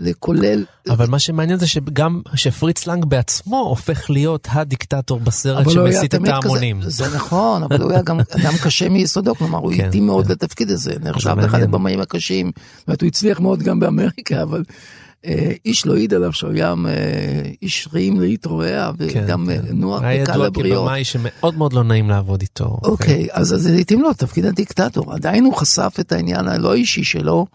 [0.01, 0.65] לכולל.
[0.89, 6.81] אבל מה שמעניין זה שגם שפריץ לנג בעצמו הופך להיות הדיקטטור בסרט שמסית את ההמונים.
[6.81, 10.31] זה נכון, אבל הוא היה גם אדם קשה מיסודו, כלומר הוא כן, איטי מאוד כן.
[10.31, 12.51] לתפקיד הזה, נחשב לאחד הבמאים הקשים.
[12.77, 14.63] זאת אומרת, הוא הצליח מאוד גם באמריקה, אבל
[15.25, 20.41] אה, איש לא העיד עליו שהוא היה אה, איש רעים להתרועע וגם כן, נוח וקל
[20.41, 20.57] הבריות.
[20.57, 22.77] היה ידוע כבמאי שמאוד מאוד לא נעים לעבוד איתו.
[22.83, 25.13] אוקיי, אז זה התאים לו תפקיד הדיקטטור.
[25.13, 27.45] עדיין הוא חשף את העניין הלא אישי שלו.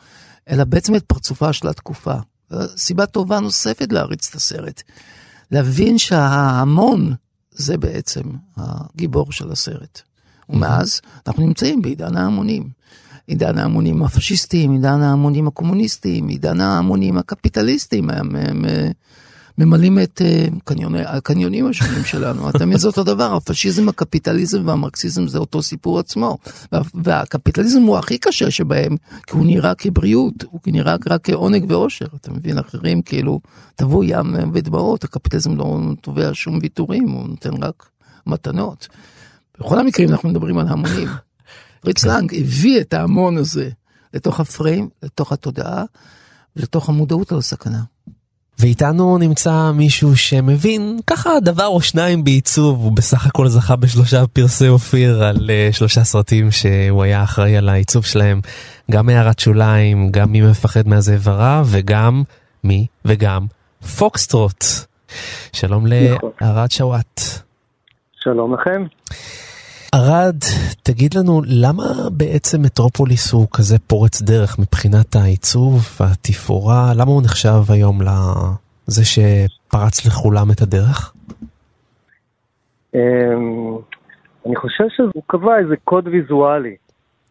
[0.50, 2.14] אלא בעצם את פרצופה של התקופה.
[2.76, 4.82] סיבה טובה נוספת להריץ את הסרט.
[5.50, 7.14] להבין שההמון
[7.50, 8.22] זה בעצם
[8.56, 10.02] הגיבור של הסרט.
[10.48, 12.68] ומאז אנחנו נמצאים בעידן ההמונים.
[13.26, 18.10] עידן ההמונים הפשיסטיים, עידן ההמונים הקומוניסטיים, עידן ההמונים הקפיטליסטיים.
[18.10, 18.64] הם, הם, הם,
[19.58, 22.52] ממלאים את uh, קניוני, הקניונים השונים שלנו.
[22.52, 26.38] תמיד זה אותו דבר, הפשיזם, הקפיטליזם והמרקסיזם זה אותו סיפור עצמו.
[26.72, 32.06] וה, והקפיטליזם הוא הכי קשה שבהם, כי הוא נראה כבריאות, הוא נראה רק כעונג ואושר.
[32.20, 33.40] אתה מבין, אחרים כאילו,
[33.76, 37.88] תבוא ים ודמעות, הקפיטליזם לא תובע שום ויתורים, הוא נותן רק
[38.26, 38.88] מתנות.
[39.60, 41.08] בכל המקרים אנחנו מדברים על המונים.
[41.80, 43.70] פריץ לנג הביא את ההמון הזה
[44.14, 45.84] לתוך הפריים, לתוך התודעה,
[46.56, 47.82] ולתוך המודעות על הסכנה.
[48.58, 54.68] ואיתנו נמצא מישהו שמבין ככה דבר או שניים בעיצוב, הוא בסך הכל זכה בשלושה פרסי
[54.68, 58.40] אופיר על uh, שלושה סרטים שהוא היה אחראי על העיצוב שלהם,
[58.90, 62.22] גם הערת שוליים, גם מי מפחד מהזאב הרע וגם
[62.64, 63.46] מי וגם
[63.98, 64.64] פוקסטרוט.
[65.52, 66.30] שלום נכון.
[66.40, 67.20] לערד שוואט.
[68.22, 68.84] שלום לכם.
[69.94, 70.36] ארד,
[70.82, 76.92] תגיד לנו, למה בעצם מטרופוליס הוא כזה פורץ דרך מבחינת העיצוב והתפאורה?
[76.96, 81.12] למה הוא נחשב היום לזה שפרץ לכולם את הדרך?
[82.94, 83.00] אמ,
[84.46, 86.76] אני חושב שהוא קבע איזה קוד ויזואלי,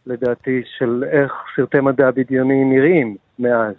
[0.06, 3.74] לדעתי, של איך סרטי מדע בדיוני נראים מאז.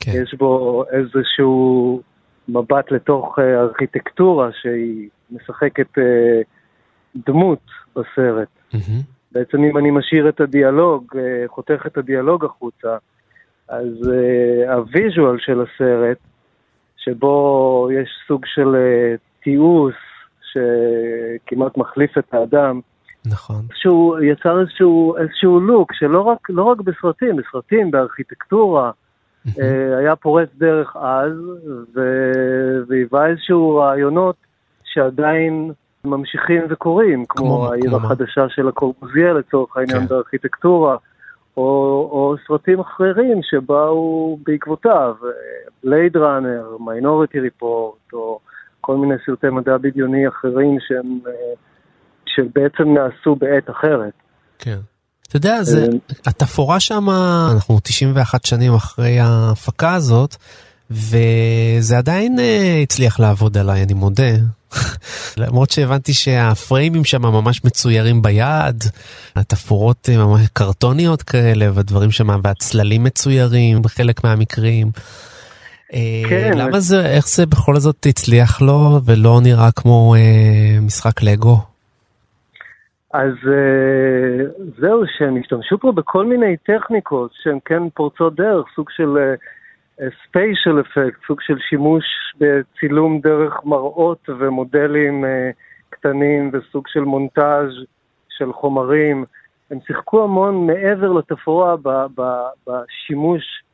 [0.00, 0.12] כן.
[0.22, 2.02] יש בו איזשהו
[2.48, 6.40] מבט לתוך אה, ארכיטקטורה שהיא משחקת אה,
[7.26, 8.48] דמות בסרט.
[8.72, 9.02] Mm-hmm.
[9.32, 12.96] בעצם אם אני משאיר את הדיאלוג, אה, חותך את הדיאלוג החוצה,
[13.68, 16.18] אז uh, הוויז'ואל של הסרט,
[16.96, 18.76] שבו יש סוג של
[19.42, 19.94] תיעוש
[20.52, 22.80] שכמעט מחליף את האדם,
[23.26, 23.62] נכון.
[23.74, 29.60] שהוא יצר איזשהו, איזשהו לוק שלא רק, לא רק בסרטים, בסרטים, בארכיטקטורה, mm-hmm.
[29.98, 31.32] היה פורץ דרך אז,
[32.88, 34.36] והיווה איזשהו רעיונות
[34.84, 35.72] שעדיין
[36.04, 38.48] ממשיכים וקורים, כמו, כמו העיר כמו החדשה מה?
[38.48, 40.06] של הקורבוזיה לצורך העניין כן.
[40.06, 40.96] בארכיטקטורה,
[41.56, 41.62] או,
[42.12, 45.14] או סרטים אחרים שבאו בעקבותיו,
[45.84, 48.38] בלייד ראנר, מיינוריטי ריפורט, או
[48.80, 51.32] כל מיני סרטי מדע בדיוני אחרים שהם, אה,
[52.26, 54.12] שבעצם נעשו בעת אחרת.
[54.58, 54.78] כן.
[55.28, 55.86] אתה יודע, זה, אה,
[56.26, 57.04] התפאורה שם,
[57.54, 60.36] אנחנו 91 שנים אחרי ההפקה הזאת,
[60.90, 64.32] וזה עדיין uh, הצליח לעבוד עליי, אני מודה.
[65.42, 68.84] למרות שהבנתי שהפריימים שם ממש מצוירים ביד,
[69.36, 74.90] התפאורות ממש קרטוניות כאלה, והדברים שם, והצללים מצוירים בחלק מהמקרים.
[75.94, 76.58] אה, כן.
[76.58, 81.56] למה זה, איך זה בכל זאת הצליח לו ולא נראה כמו אה, משחק לגו?
[83.14, 84.44] אז אה,
[84.78, 89.16] זהו, שהם השתמשו פה בכל מיני טכניקות שהן כן פורצות דרך, סוג של
[90.00, 92.04] ספיישל uh, אפקט, סוג של שימוש
[92.40, 95.28] בצילום דרך מראות ומודלים uh,
[95.90, 97.72] קטנים וסוג של מונטאז'
[98.28, 99.24] של חומרים.
[99.70, 101.76] הם שיחקו המון מעבר לתפאורה
[102.66, 103.64] בשימוש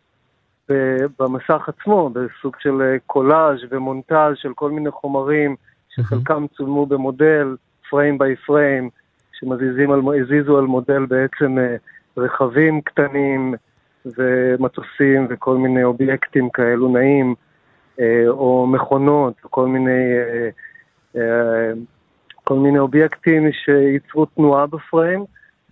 [1.18, 5.56] במסך עצמו, בסוג של אה, קולאז' ומונטאז' של כל מיני חומרים
[5.88, 7.56] שחלקם צולמו במודל,
[7.90, 8.90] פריים ביי פריים,
[9.32, 11.76] שהזיזו על מודל בעצם אה,
[12.16, 13.54] רכבים קטנים
[14.06, 17.34] ומטוסים וכל מיני אובייקטים כאלו נעים,
[18.00, 20.14] אה, או מכונות, כל מיני,
[22.44, 25.24] כל מיני אובייקטים שייצרו תנועה בפריים.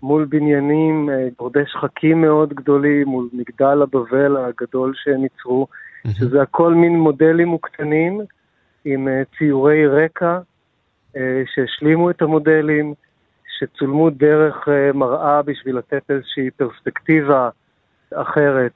[0.02, 5.66] מול בניינים, אה, גורדי שחקים מאוד גדולים, מול מגדל הבבל הגדול שהם ייצרו.
[6.18, 8.20] שזה הכל מין מודלים מוקטנים
[8.84, 10.38] עם אה, ציורי רקע
[11.16, 12.94] אה, שהשלימו את המודלים,
[13.58, 17.48] שצולמו דרך מראה בשביל לתת איזושהי פרספקטיבה
[18.14, 18.72] אחרת.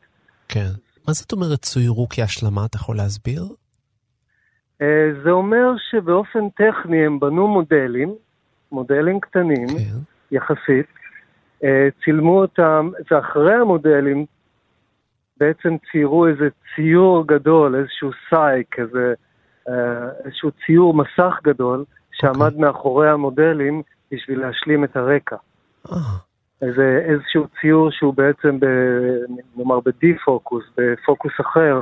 [0.48, 0.70] כן.
[1.08, 2.66] מה זאת אומרת צוירו כהשלמה?
[2.66, 3.44] אתה יכול להסביר?
[5.24, 8.14] זה אומר שבאופן טכני הם בנו מודלים,
[8.72, 9.98] מודלים קטנים כן.
[10.30, 10.86] יחסית,
[11.64, 14.26] אה, צילמו אותם, ואחרי המודלים
[15.36, 19.14] בעצם ציירו איזה ציור גדול, איזשהו סייק, איזה,
[19.68, 22.44] אה, איזשהו ציור מסך גדול, שעמד okay.
[22.44, 22.60] אוקיי.
[22.60, 25.36] מאחורי המודלים בשביל להשלים את הרקע.
[25.88, 25.92] Oh.
[26.62, 28.66] איזה, איזשהו ציור שהוא בעצם, ב,
[29.56, 31.80] נאמר בדי-פוקוס, בפוקוס אחר,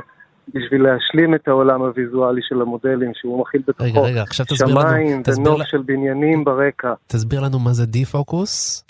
[0.53, 5.81] בשביל להשלים את העולם הוויזואלי של המודלים, שהוא מכיל בתוכו רגע, רגע, שמיים ונוף של
[5.85, 6.93] בניינים ברקע.
[7.07, 8.85] תסביר לנו מה זה די-פוקוס.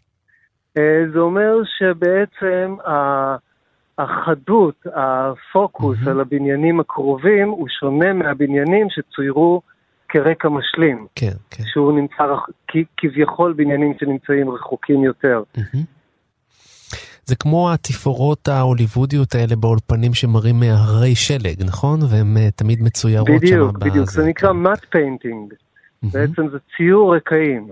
[0.78, 2.76] אה, זה אומר שבעצם
[3.98, 6.10] החדות, הפוקוס mm-hmm.
[6.10, 9.62] על הבניינים הקרובים, הוא שונה מהבניינים שצוירו
[10.12, 11.08] כרקע משלים.
[11.16, 11.64] כן, כן.
[11.66, 12.24] שהוא נמצא,
[12.98, 15.44] כביכול בניינים שנמצאים רחוקים יותר.
[15.58, 16.02] Mm-hmm.
[17.26, 22.00] זה כמו התפאורות ההוליוודיות האלה באולפנים שמראים מהרי שלג, נכון?
[22.10, 23.36] והן uh, תמיד מצוירות שם.
[23.38, 25.54] בדיוק, בדיוק, זה נקרא matte painting.
[25.54, 26.08] Mm-hmm.
[26.14, 27.68] בעצם זה ציור רקעים.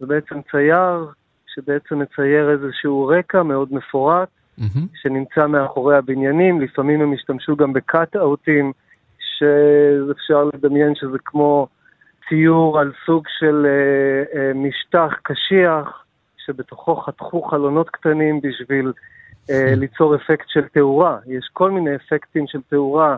[0.00, 1.06] זה בעצם צייר
[1.54, 4.78] שבעצם מצייר איזשהו רקע מאוד מפורט, mm-hmm.
[5.02, 8.72] שנמצא מאחורי הבניינים, לפעמים הם השתמשו גם בקאט-אאוטים,
[9.38, 11.68] שאפשר לדמיין שזה כמו
[12.28, 16.04] ציור על סוג של אה, אה, משטח קשיח,
[16.46, 18.92] שבתוכו חתכו חלונות קטנים בשביל
[19.50, 21.18] אה, ליצור אפקט של תאורה.
[21.26, 23.16] יש כל מיני אפקטים של תאורה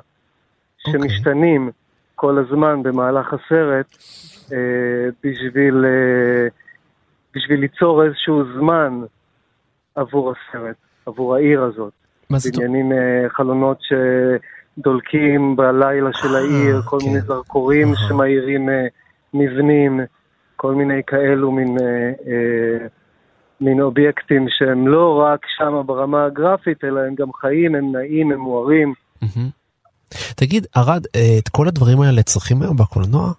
[0.86, 1.00] אוקיי.
[1.00, 1.72] שמשתנים okay.
[2.14, 3.96] כל הזמן במהלך הסרט
[5.24, 5.84] בשביל...
[7.34, 9.00] בשביל ליצור איזשהו זמן
[9.94, 11.92] עבור הסרט, עבור העיר הזאת.
[12.30, 12.70] מה זאת אומרת?
[12.70, 13.26] בניינים אה,
[14.78, 17.26] שדולקים בלילה של אה, העיר, כל מיני כן.
[17.26, 18.86] זרקורים שמאירים אה,
[19.34, 20.00] מבנים,
[20.56, 21.76] כל מיני כאלו מין...
[23.60, 28.40] מין אובייקטים שהם לא רק שם ברמה הגרפית, אלא הם גם חיים, הם נעים, הם
[28.40, 28.94] מוארים.
[30.36, 31.06] תגיד, ארד,
[31.38, 33.32] את כל הדברים האלה צריכים היום בקולנוע?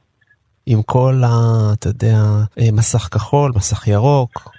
[0.66, 1.30] עם כל ה...
[1.74, 2.18] אתה יודע,
[2.60, 4.52] אה, מסך כחול, מסך ירוק?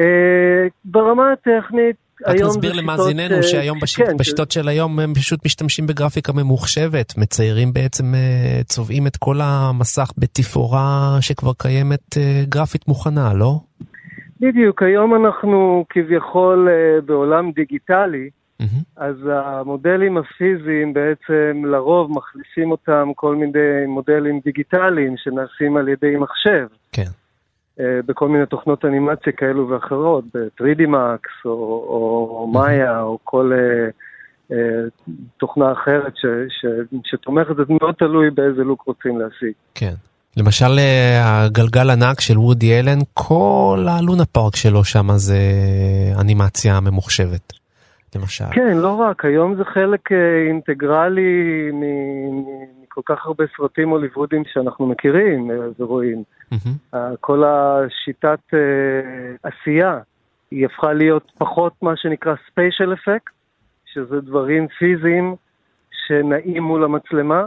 [0.00, 1.96] אה, ברמה הטכנית,
[2.26, 7.72] רק נסביר למאזיננו שהיום בשיט, כן, בשיטות של היום הם פשוט משתמשים בגרפיקה ממוחשבת, מציירים
[7.72, 12.16] בעצם, אה, צובעים את כל המסך בתפאורה שכבר קיימת
[12.48, 13.60] גרפית מוכנה, לא?
[14.40, 16.68] בדיוק, היום אנחנו כביכול
[17.06, 18.30] בעולם דיגיטלי,
[18.62, 18.82] Mm-hmm.
[18.96, 26.66] אז המודלים הפיזיים בעצם לרוב מחליפים אותם כל מיני מודלים דיגיטליים שנעשים על ידי מחשב.
[26.92, 27.23] כן.
[27.78, 33.00] Uh, בכל מיני תוכנות אנימציה כאלו ואחרות, ב-3D Max או, או מאיה.
[33.00, 34.54] או כל uh, uh,
[35.36, 36.66] תוכנה אחרת ש, ש,
[37.04, 39.52] שתומכת, זה מאוד תלוי באיזה לוק רוצים להשיג.
[39.74, 39.94] כן.
[40.36, 40.78] למשל
[41.24, 45.38] הגלגל ענק של וודי אלן, כל הלונה פארק שלו שם זה
[46.20, 47.52] אנימציה ממוחשבת.
[48.16, 48.44] למשל.
[48.52, 50.00] כן, לא רק, היום זה חלק
[50.48, 51.70] אינטגרלי
[52.82, 56.22] מכל כך הרבה סרטים הוליוודים שאנחנו מכירים ורואים.
[56.54, 56.96] Mm-hmm.
[57.20, 58.40] כל השיטת
[59.42, 59.98] עשייה,
[60.50, 63.32] היא הפכה להיות פחות מה שנקרא special effect,
[63.92, 65.36] שזה דברים פיזיים
[66.06, 67.46] שנעים מול המצלמה,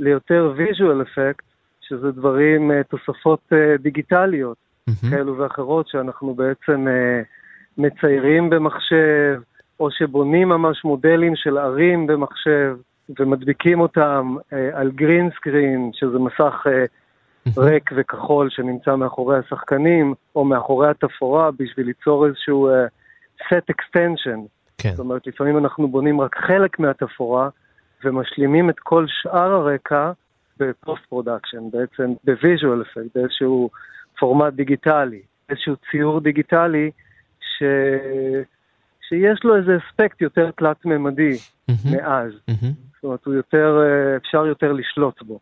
[0.00, 1.44] ליותר visual effect,
[1.80, 4.56] שזה דברים, uh, תוספות uh, דיגיטליות
[4.90, 5.10] mm-hmm.
[5.10, 7.24] כאלו ואחרות, שאנחנו בעצם uh,
[7.78, 9.40] מציירים במחשב,
[9.80, 12.76] או שבונים ממש מודלים של ערים במחשב,
[13.18, 16.70] ומדביקים אותם uh, על גרין סקרין, שזה מסך uh,
[17.56, 22.88] ריק וכחול שנמצא מאחורי השחקנים, או מאחורי התפאורה, בשביל ליצור איזשהו uh,
[23.48, 24.38] set extension.
[24.78, 24.90] כן.
[24.90, 27.48] זאת אומרת, לפעמים אנחנו בונים רק חלק מהתפאורה,
[28.04, 30.12] ומשלימים את כל שאר הרקע
[30.58, 33.70] ב post production, בעצם ב visual effect, באיזשהו
[34.18, 36.90] פורמט דיגיטלי, איזשהו ציור דיגיטלי
[37.40, 37.62] ש...
[39.08, 41.96] שיש לו איזה אספקט יותר תלת-ממדי mm-hmm.
[41.96, 42.32] מאז.
[42.50, 42.74] Mm-hmm.
[42.94, 45.38] זאת אומרת, יותר, אה, אפשר יותר לשלוט בו.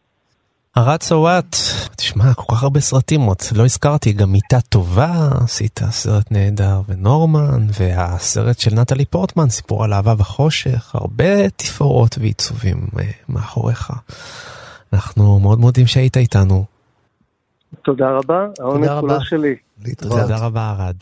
[0.79, 1.57] ארד סאווט,
[1.97, 7.67] תשמע, כל כך הרבה סרטים עוד, לא הזכרתי, גם מיטה טובה, עשית סרט נהדר, ונורמן,
[7.81, 13.93] והסרט של נטלי פורטמן, סיפור על אהבה וחושך, הרבה תפאורות ועיצובים uh, מאחוריך.
[14.93, 16.65] אנחנו מאוד מודים שהיית איתנו.
[17.83, 19.57] תודה רבה, העונג כולו שלי.
[19.97, 20.97] תודה רבה, ארד.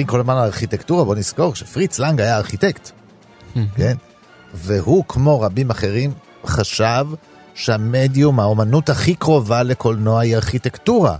[0.00, 2.90] מדברים כל הזמן על ארכיטקטורה, בוא נזכור שפריץ לנג היה ארכיטקט,
[3.76, 3.96] כן?
[4.54, 6.12] והוא, כמו רבים אחרים,
[6.46, 7.06] חשב
[7.54, 11.16] שהמדיום, האומנות הכי קרובה לקולנוע היא ארכיטקטורה,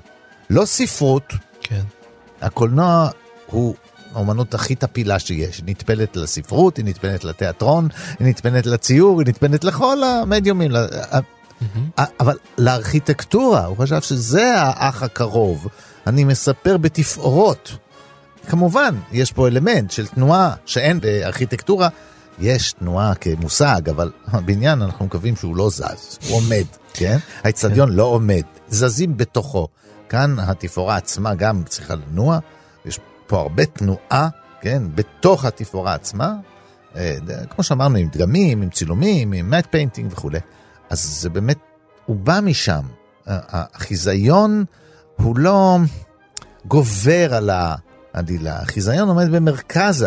[0.50, 1.32] לא ספרות.
[1.60, 1.82] כן.
[2.40, 3.08] הקולנוע
[3.46, 3.74] הוא
[4.14, 9.64] האומנות הכי טפילה שיש, היא נטפלת לספרות, היא נטפלת לתיאטרון, היא נטפלת לציור, היא נטפלת
[9.64, 10.70] לכל המדיומים.
[10.70, 12.02] Mm-hmm.
[12.20, 15.66] אבל לארכיטקטורה, הוא חשב שזה האח הקרוב.
[16.06, 17.76] אני מספר בתפאורות.
[18.48, 21.88] כמובן, יש פה אלמנט של תנועה שאין בארכיטקטורה.
[22.38, 26.64] יש תנועה כמושג, אבל הבניין, אנחנו מקווים שהוא לא זז, הוא עומד,
[26.94, 27.18] כן?
[27.44, 27.92] האצטדיון.
[27.92, 29.68] לא עומד, זזים בתוכו.
[30.08, 32.38] כאן התפאורה עצמה גם צריכה לנוע,
[32.84, 34.28] יש פה הרבה תנועה,
[34.60, 34.82] כן?
[34.94, 36.34] בתוך התפאורה עצמה,
[36.96, 37.16] אה,
[37.50, 40.38] כמו שאמרנו, עם דגמים, עם צילומים, עם matte painting וכולי.
[40.90, 41.58] אז זה באמת,
[42.06, 42.82] הוא בא משם.
[43.26, 44.64] החיזיון
[45.16, 45.78] הוא לא
[46.64, 47.74] גובר על ה...
[48.12, 48.56] עדילה.
[48.56, 50.06] החיזיון עומד במרכז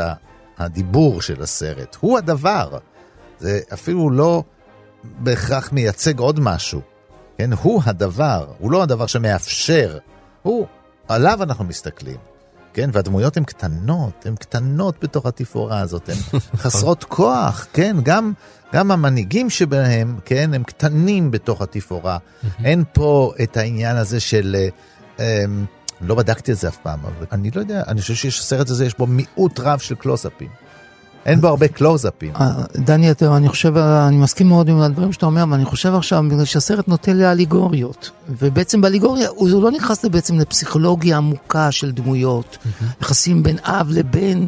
[0.58, 1.97] הדיבור של הסרט.
[1.99, 2.78] הוא הדבר.
[3.39, 4.43] זה אפילו לא
[5.04, 6.82] בהכרח מייצג עוד משהו.
[7.38, 9.97] כן, הוא הדבר, הוא לא הדבר שמאפשר.
[10.41, 10.68] הוא,
[11.08, 12.18] עליו אנחנו מסתכלים.
[12.74, 18.34] כן, והדמויות הן קטנות, הן קטנות בתוך התפאורה הזאת, הן חסרות כוח, כן, גם,
[18.74, 22.18] גם המנהיגים שבהם, כן, הם קטנים בתוך התפאורה.
[22.64, 24.56] אין פה את העניין הזה של...
[25.20, 25.66] אה, אמ,
[26.04, 28.86] לא בדקתי את זה אף פעם, אבל אני לא יודע, אני חושב שיש הסרט הזה,
[28.86, 30.49] יש בו מיעוט רב של קלוזאפים.
[31.26, 32.36] אין בו הרבה קלוזאפים.
[32.36, 35.95] אה, דני, אתה, אני חושב, אני מסכים מאוד עם הדברים שאתה אומר, אבל אני חושב
[35.95, 42.58] עכשיו, בגלל שהסרט נוטה לאליגוריות, ובעצם באליגוריה, הוא לא נכנס בעצם לפסיכולוגיה עמוקה של דמויות,
[43.01, 44.45] יחסים בין אב לבן.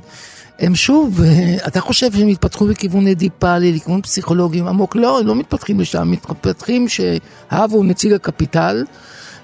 [0.60, 4.95] הם שוב, אה, אתה חושב שהם התפתחו בכיוון אדיפלי, לכיוון פסיכולוגים עמוק?
[4.95, 8.84] לא, הם לא מתפתחים לשם, מתפתחים שהאב הוא נציג הקפיטל,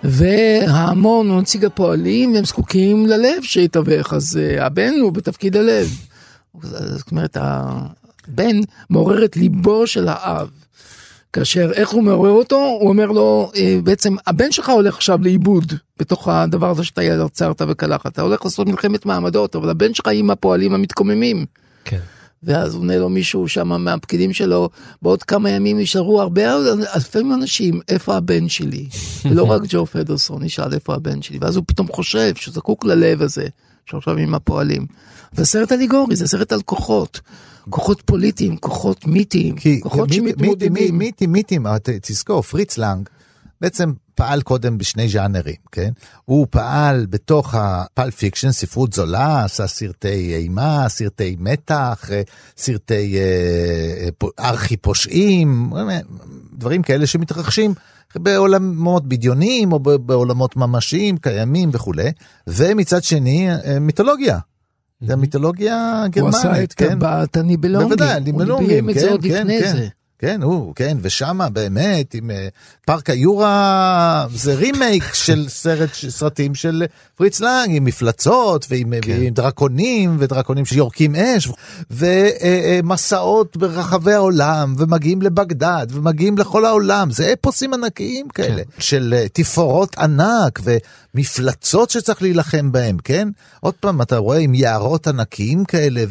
[0.04, 5.88] וההמון הוא נציג הפועלים והם זקוקים ללב שיתווך, אז uh, הבן הוא בתפקיד הלב.
[6.62, 10.49] זאת אומרת, הבן מעורר את ליבו של האב.
[11.34, 12.56] כאשר איך הוא מעורר אותו?
[12.56, 17.62] הוא אומר לו, אה, בעצם הבן שלך הולך עכשיו לאיבוד בתוך הדבר הזה שאתה יצרת
[17.68, 18.08] וקלחת.
[18.08, 21.45] אתה הולך לעשות מלחמת מעמדות, אבל הבן שלך עם הפועלים המתקוממים.
[21.86, 21.99] כן.
[22.44, 24.70] ואז עונה לו מישהו שם מהפקידים שלו,
[25.02, 26.56] בעוד כמה ימים נשארו הרבה
[26.96, 28.88] אלפי אנשים, איפה הבן שלי?
[29.30, 33.22] ולא רק יו פדרסן נשאל איפה הבן שלי, ואז הוא פתאום חושב שהוא זקוק ללב
[33.22, 33.48] הזה,
[33.86, 34.86] שעכשיו עם הפועלים.
[35.34, 37.22] והסרט אליגורי זה סרט על כוחות.
[37.70, 40.74] כוחות פוליטיים, כוחות מיתיים, כוחות שמתמודדים.
[40.74, 41.66] מיתים, מיתים,
[42.02, 43.10] תזכור, פריץ לנג
[43.62, 45.89] בעצם פעל קודם בשני ז'אנרים, כן?
[46.26, 52.22] הוא פעל בתוך ה pulp fiction, ספרות זולה, עשה סרטי אימה, סרטי מתח, אה,
[52.57, 54.09] סרטי אה,
[54.39, 55.74] ארכי פושעים,
[56.53, 57.74] דברים כאלה שמתרחשים
[58.16, 62.12] בעולמות בדיוניים או בעולמות ממשיים קיימים וכולי,
[62.47, 63.49] ומצד שני
[63.82, 64.39] מיתולוגיה.
[65.01, 66.86] זה המיתולוגיה הגרמנית, כן?
[66.86, 67.39] הוא עשה את כן?
[67.39, 69.88] הניבלונגים, בוודאי, הניבלונגים, כן, כן, כן.
[70.22, 72.34] כן, הוא, כן, ושמה באמת, עם uh,
[72.86, 76.84] פארק היורה, זה רימייק של סרט, סרטים של
[77.15, 79.11] פריץ לנג, עם מפלצות, ועם, כן.
[79.11, 81.49] ועם דרקונים, ודרקונים שיורקים אש,
[81.91, 88.82] ומסעות uh, ברחבי העולם, ומגיעים לבגדד, ומגיעים לכל העולם, זה אפוסים ענקיים כאלה, כן.
[88.82, 93.28] של תפאורות ענק, ומפלצות שצריך להילחם בהם, כן?
[93.59, 96.03] עוד פעם, אתה רואה עם יערות ענקיים כאלה,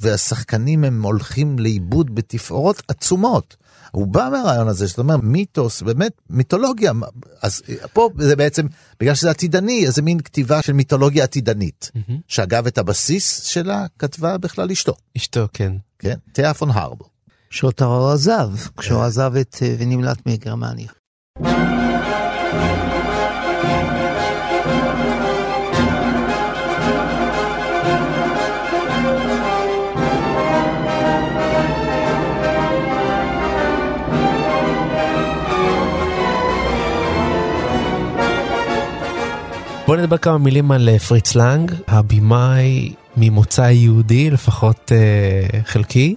[0.00, 2.53] והשחקנים הם הולכים לאיבוד בתפאורות.
[2.54, 3.56] תפאורות עצומות.
[3.90, 6.92] הוא בא מהרעיון הזה, זאת אומרת, מיתוס, באמת, מיתולוגיה.
[7.42, 8.66] אז פה זה בעצם,
[9.00, 11.90] בגלל שזה עתידני, איזה מין כתיבה של מיתולוגיה עתידנית.
[11.96, 12.12] Mm-hmm.
[12.28, 14.94] שאגב, את הבסיס שלה כתבה בכלל אשתו.
[15.16, 15.72] אשתו, כן.
[15.98, 17.04] כן, תיאה פון הרבו.
[17.50, 19.04] שאותו עזב, כשהוא כן.
[19.04, 20.88] עזב את אה, ונמלט מגרמניה.
[39.94, 46.14] בוא נדבר כמה מילים על אה, פריץ לנג, הבמאי ממוצא יהודי, לפחות uh, חלקי,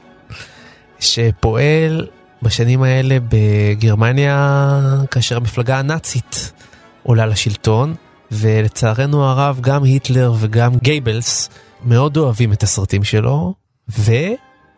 [0.99, 2.07] שפועל
[2.41, 4.69] בשנים האלה בגרמניה
[5.11, 6.51] כאשר המפלגה הנאצית
[7.03, 7.95] עולה לשלטון,
[8.31, 11.49] ולצערנו הרב גם היטלר וגם גייבלס
[11.85, 13.53] מאוד אוהבים את הסרטים שלו,
[13.89, 14.11] ו...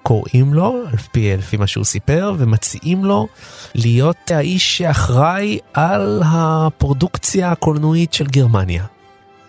[0.04, 3.28] קוראים לו, על פי, לפי מה שהוא סיפר, ומציעים לו
[3.76, 8.86] להיות האיש שאחראי על הפרודוקציה הקולנועית של גרמניה.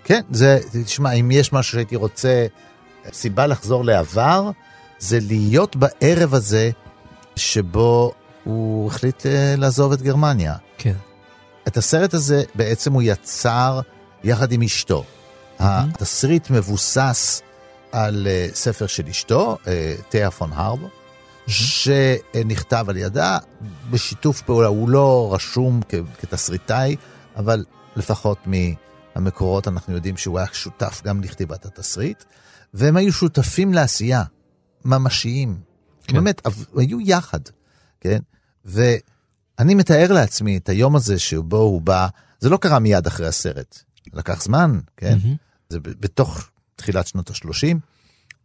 [0.04, 2.46] כן, זה, תשמע, אם יש משהו שהייתי רוצה,
[3.12, 4.50] סיבה לחזור לעבר,
[4.98, 6.70] זה להיות בערב הזה
[7.36, 8.12] שבו
[8.44, 10.54] הוא החליט אה, לעזוב את גרמניה.
[10.78, 10.94] כן.
[11.68, 13.80] את הסרט הזה בעצם הוא יצר
[14.24, 15.04] יחד עם אשתו.
[15.04, 15.64] Mm-hmm.
[15.64, 17.42] התסריט מבוסס
[17.92, 19.58] על uh, ספר של אשתו,
[20.08, 20.88] תיה פון הרבו,
[21.46, 23.38] שנכתב על ידה
[23.90, 25.80] בשיתוף פעולה, הוא לא רשום
[26.18, 26.96] כתסריטאי,
[27.36, 27.64] אבל
[27.96, 32.24] לפחות מהמקורות אנחנו יודעים שהוא היה שותף גם לכתיבת התסריט,
[32.74, 34.22] והם היו שותפים לעשייה,
[34.84, 35.58] ממשיים,
[36.06, 36.14] כן.
[36.14, 36.42] באמת,
[36.76, 37.40] היו יחד,
[38.00, 38.18] כן?
[38.64, 42.08] ואני מתאר לעצמי את היום הזה שבו הוא בא,
[42.40, 43.82] זה לא קרה מיד אחרי הסרט,
[44.12, 45.18] לקח זמן, כן?
[45.22, 45.36] Mm-hmm.
[45.68, 46.49] זה בתוך
[46.80, 47.76] תחילת שנות ה-30,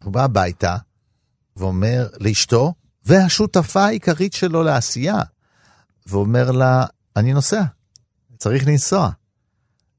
[0.03, 0.77] הוא בא הביתה
[1.55, 2.73] ואומר לאשתו,
[3.05, 5.21] והשותפה העיקרית שלו לעשייה,
[6.07, 7.63] ואומר לה, אני נוסע,
[8.37, 9.09] צריך לנסוע.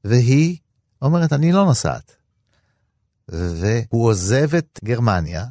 [0.03, 0.57] והיא
[1.01, 2.15] אומרת, אני לא נוסעת.
[3.27, 5.45] והוא עוזב את גרמניה,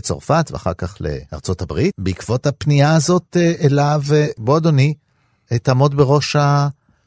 [0.00, 4.94] צרפת ואחר כך לארצות הברית, בעקבות הפנייה הזאת אה, אליו, אה, בוא אדוני,
[5.62, 6.36] תעמוד בראש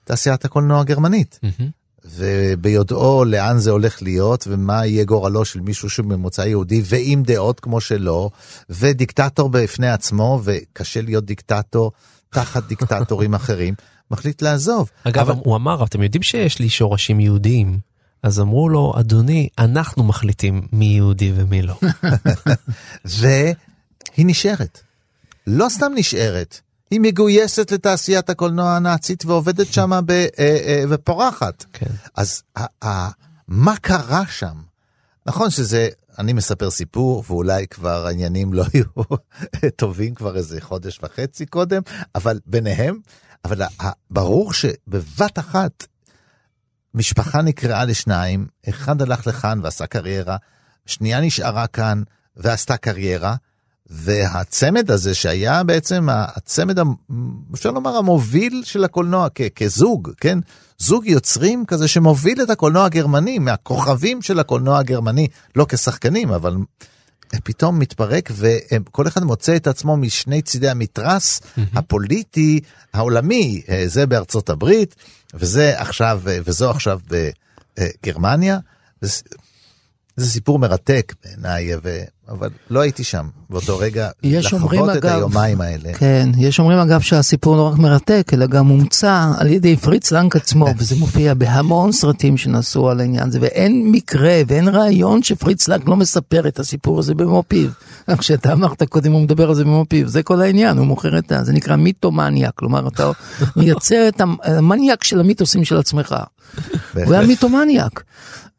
[0.04, 1.40] תעשיית הקולנוע הגרמנית.
[1.44, 1.76] Mm-hmm.
[2.18, 7.82] וביודעו לאן זה הולך להיות ומה יהיה גורלו של מישהו שממוצא יהודי ועם דעות כמו
[7.82, 8.30] שלו
[8.70, 11.91] ודיקטטור בפני עצמו וקשה להיות דיקטטור
[12.30, 13.74] תחת דיקטטורים אחרים
[14.11, 14.89] מחליט לעזוב.
[15.03, 15.41] אגב אבל...
[15.45, 17.80] הוא אמר אתם יודעים שיש לי שורשים יהודיים
[18.24, 21.80] אז אמרו לו אדוני אנחנו מחליטים מי יהודי ומי לא.
[23.05, 23.55] והיא
[24.18, 24.80] נשארת.
[25.47, 26.61] לא סתם נשארת.
[26.92, 31.66] היא מגויסת לתעשיית הקולנוע הנאצית ועובדת שם ב, אה, אה, ופורחת.
[31.74, 31.92] כן.
[32.16, 32.44] אז
[33.48, 34.56] מה קרה שם?
[35.26, 38.86] נכון שזה, אני מספר סיפור ואולי כבר העניינים לא היו
[39.76, 41.82] טובים כבר איזה חודש וחצי קודם,
[42.16, 43.00] אבל ביניהם,
[43.46, 43.62] אבל
[44.10, 45.88] ברור שבבת אחת
[46.94, 50.38] משפחה נקרעה לשניים, אחד הלך לכאן ועשה קריירה,
[50.86, 52.04] שנייה נשארה כאן
[52.36, 53.36] ועשתה קריירה,
[53.90, 56.78] והצמד הזה שהיה בעצם הצמד,
[57.54, 60.40] אפשר לומר, המוביל של הקולנוע כ- כזוג, כן?
[60.78, 66.56] זוג יוצרים כזה שמוביל את הקולנוע הגרמני, מהכוכבים של הקולנוע הגרמני, לא כשחקנים, אבל
[67.44, 71.62] פתאום מתפרק וכל אחד מוצא את עצמו משני צידי המתרס mm-hmm.
[71.76, 72.60] הפוליטי
[72.94, 74.96] העולמי, זה בארצות הברית,
[75.34, 77.00] וזה עכשיו, וזו עכשיו
[77.78, 78.60] בגרמניה.
[80.18, 81.99] זה סיפור מרתק בעיניי, ו...
[82.30, 85.93] אבל לא הייתי שם באותו רגע, לחוות את אגב, היומיים האלה.
[85.93, 90.36] כן, יש אומרים אגב שהסיפור לא רק מרתק, אלא גם מומצא על ידי פריץ לנק
[90.36, 95.88] עצמו, וזה מופיע בהמון סרטים שנעשו על העניין הזה, ואין מקרה ואין רעיון שפריץ לנק
[95.88, 97.70] לא מספר את הסיפור הזה במו פיו.
[98.20, 101.32] כשאתה אמרת קודם הוא מדבר על זה במו פיו, זה כל העניין, הוא מוכר את
[101.32, 101.43] ה...
[101.43, 103.11] זה נקרא מיתומניאק, כלומר אתה
[103.55, 106.15] מייצר את המניאק של המיתוסים של עצמך.
[106.93, 108.03] הוא היה מיתומניאק.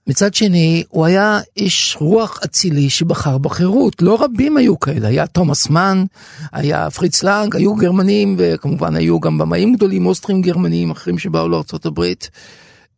[0.08, 4.02] מצד שני, הוא היה איש רוח אצילי שבחר בחירות.
[4.02, 6.04] לא רבים היו כאלה, היה תומאס מן,
[6.52, 12.04] היה פריץ לנג, היו גרמנים, וכמובן היו גם במאים גדולים, אוסטרים גרמנים, אחרים שבאו לארה"ב.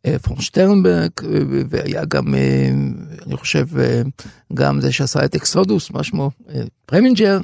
[0.05, 1.29] אה, פון שטרנברג, אה,
[1.69, 2.69] והיה גם, אה,
[3.25, 3.65] אני חושב,
[4.53, 6.31] גם זה שעשה את אקסודוס, מה שמו,
[6.85, 7.39] פרמינג'ר,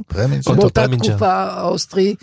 [0.56, 2.16] באותה תקופה האוסטרי,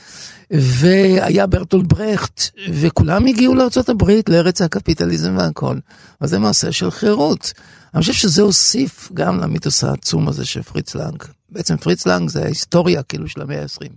[0.51, 5.79] והיה ברטולד ברכט, וכולם הגיעו לארה"ב, לארץ הקפיטליזם והכל.
[6.21, 7.53] אז זה מעשה של חירות.
[7.95, 11.23] אני חושב שזה הוסיף גם למיתוס העצום הזה של פריץ לנג.
[11.51, 13.89] בעצם פריץ לנג זה ההיסטוריה כאילו של המאה ה-20.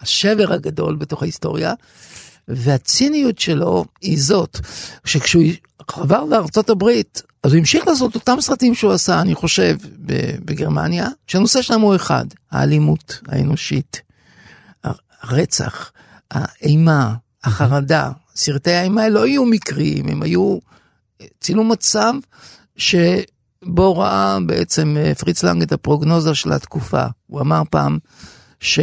[0.00, 1.74] השבר הגדול בתוך ההיסטוריה.
[2.48, 4.58] והציניות שלו היא זאת,
[5.04, 5.42] שכשהוא
[5.92, 9.76] עבר לארצות הברית, אז הוא המשיך לעשות אותם סרטים שהוא עשה, אני חושב,
[10.44, 14.02] בגרמניה, שהנושא שלהם הוא אחד, האלימות האנושית,
[15.22, 15.92] הרצח,
[16.30, 17.14] האימה,
[17.44, 18.10] החרדה.
[18.36, 20.58] סרטי האימה לא היו מקריים, הם היו
[21.40, 22.12] צילום מצב
[22.76, 27.04] שבו ראה בעצם אה, פריץ לנג את הפרוגנוזה של התקופה.
[27.26, 27.98] הוא אמר פעם,
[28.60, 28.78] ש...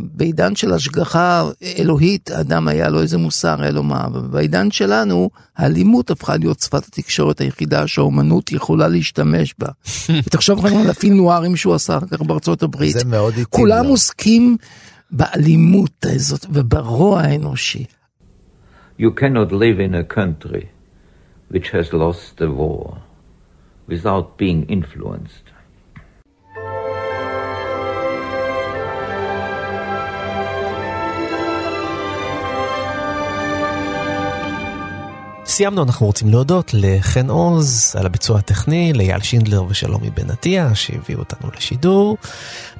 [0.00, 6.10] בעידן של השגחה אלוהית, אדם היה לו איזה מוסר, היה לו מה, ובעידן שלנו, האלימות
[6.10, 9.68] הפכה להיות שפת התקשורת היחידה שהאומנות יכולה להשתמש בה.
[10.26, 12.92] ותחשוב רק על הפילנוארים שהוא עשה אחר כך בארצות הברית.
[12.92, 13.50] זה מאוד איטי.
[13.50, 14.56] כולם עוסקים
[15.10, 17.84] באלימות הזאת וברוע האנושי.
[18.98, 20.68] You cannot live in a country
[21.50, 22.98] which has lost the war
[23.88, 25.53] without being influenced
[35.54, 41.18] סיימנו, אנחנו רוצים להודות לחן עוז על הביצוע הטכני, לאייל שינדלר ושלומי בן עטיה שהביאו
[41.18, 42.16] אותנו לשידור,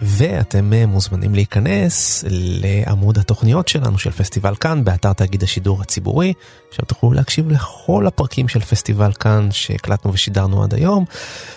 [0.03, 6.33] ואתם מוזמנים להיכנס לעמוד התוכניות שלנו של פסטיבל כאן באתר תאגיד השידור הציבורי,
[6.69, 11.05] עכשיו תוכלו להקשיב לכל הפרקים של פסטיבל כאן שהקלטנו ושידרנו עד היום.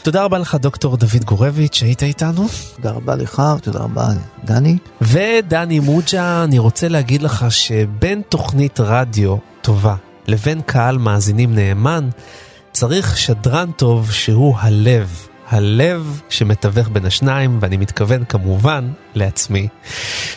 [0.04, 2.48] תודה רבה לך דוקטור דוד גורביץ' שהיית איתנו.
[2.76, 4.08] תודה רבה לך ותודה רבה
[4.46, 4.78] דני.
[5.02, 9.96] ודני מוג'ה, אני רוצה להגיד לך שבין תוכנית רדיו טובה
[10.28, 12.10] לבין קהל מאזינים נאמן,
[12.72, 15.28] צריך שדרן טוב שהוא הלב.
[15.50, 19.68] הלב שמתווך בין השניים, ואני מתכוון כמובן לעצמי.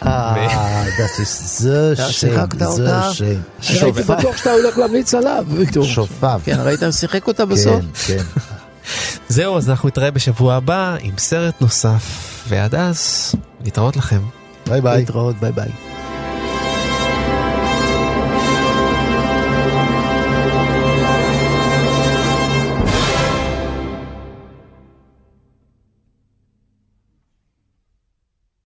[0.06, 0.84] אה,
[1.24, 3.14] זה שם, זה
[3.60, 3.84] שם.
[3.84, 5.84] הייתי בטוח שאתה הולך להמליץ עליו, ויקטור.
[5.84, 6.40] שופף.
[6.44, 7.80] כן, ראית, שיחק אותה בסוף?
[8.06, 8.24] כן, כן.
[9.28, 12.04] זהו, אז אנחנו נתראה בשבוע הבא עם סרט נוסף,
[12.48, 13.32] ועד אז,
[13.64, 14.20] להתראות לכם.
[14.66, 14.98] ביי ביי.
[14.98, 15.99] להתראות, ביי ביי.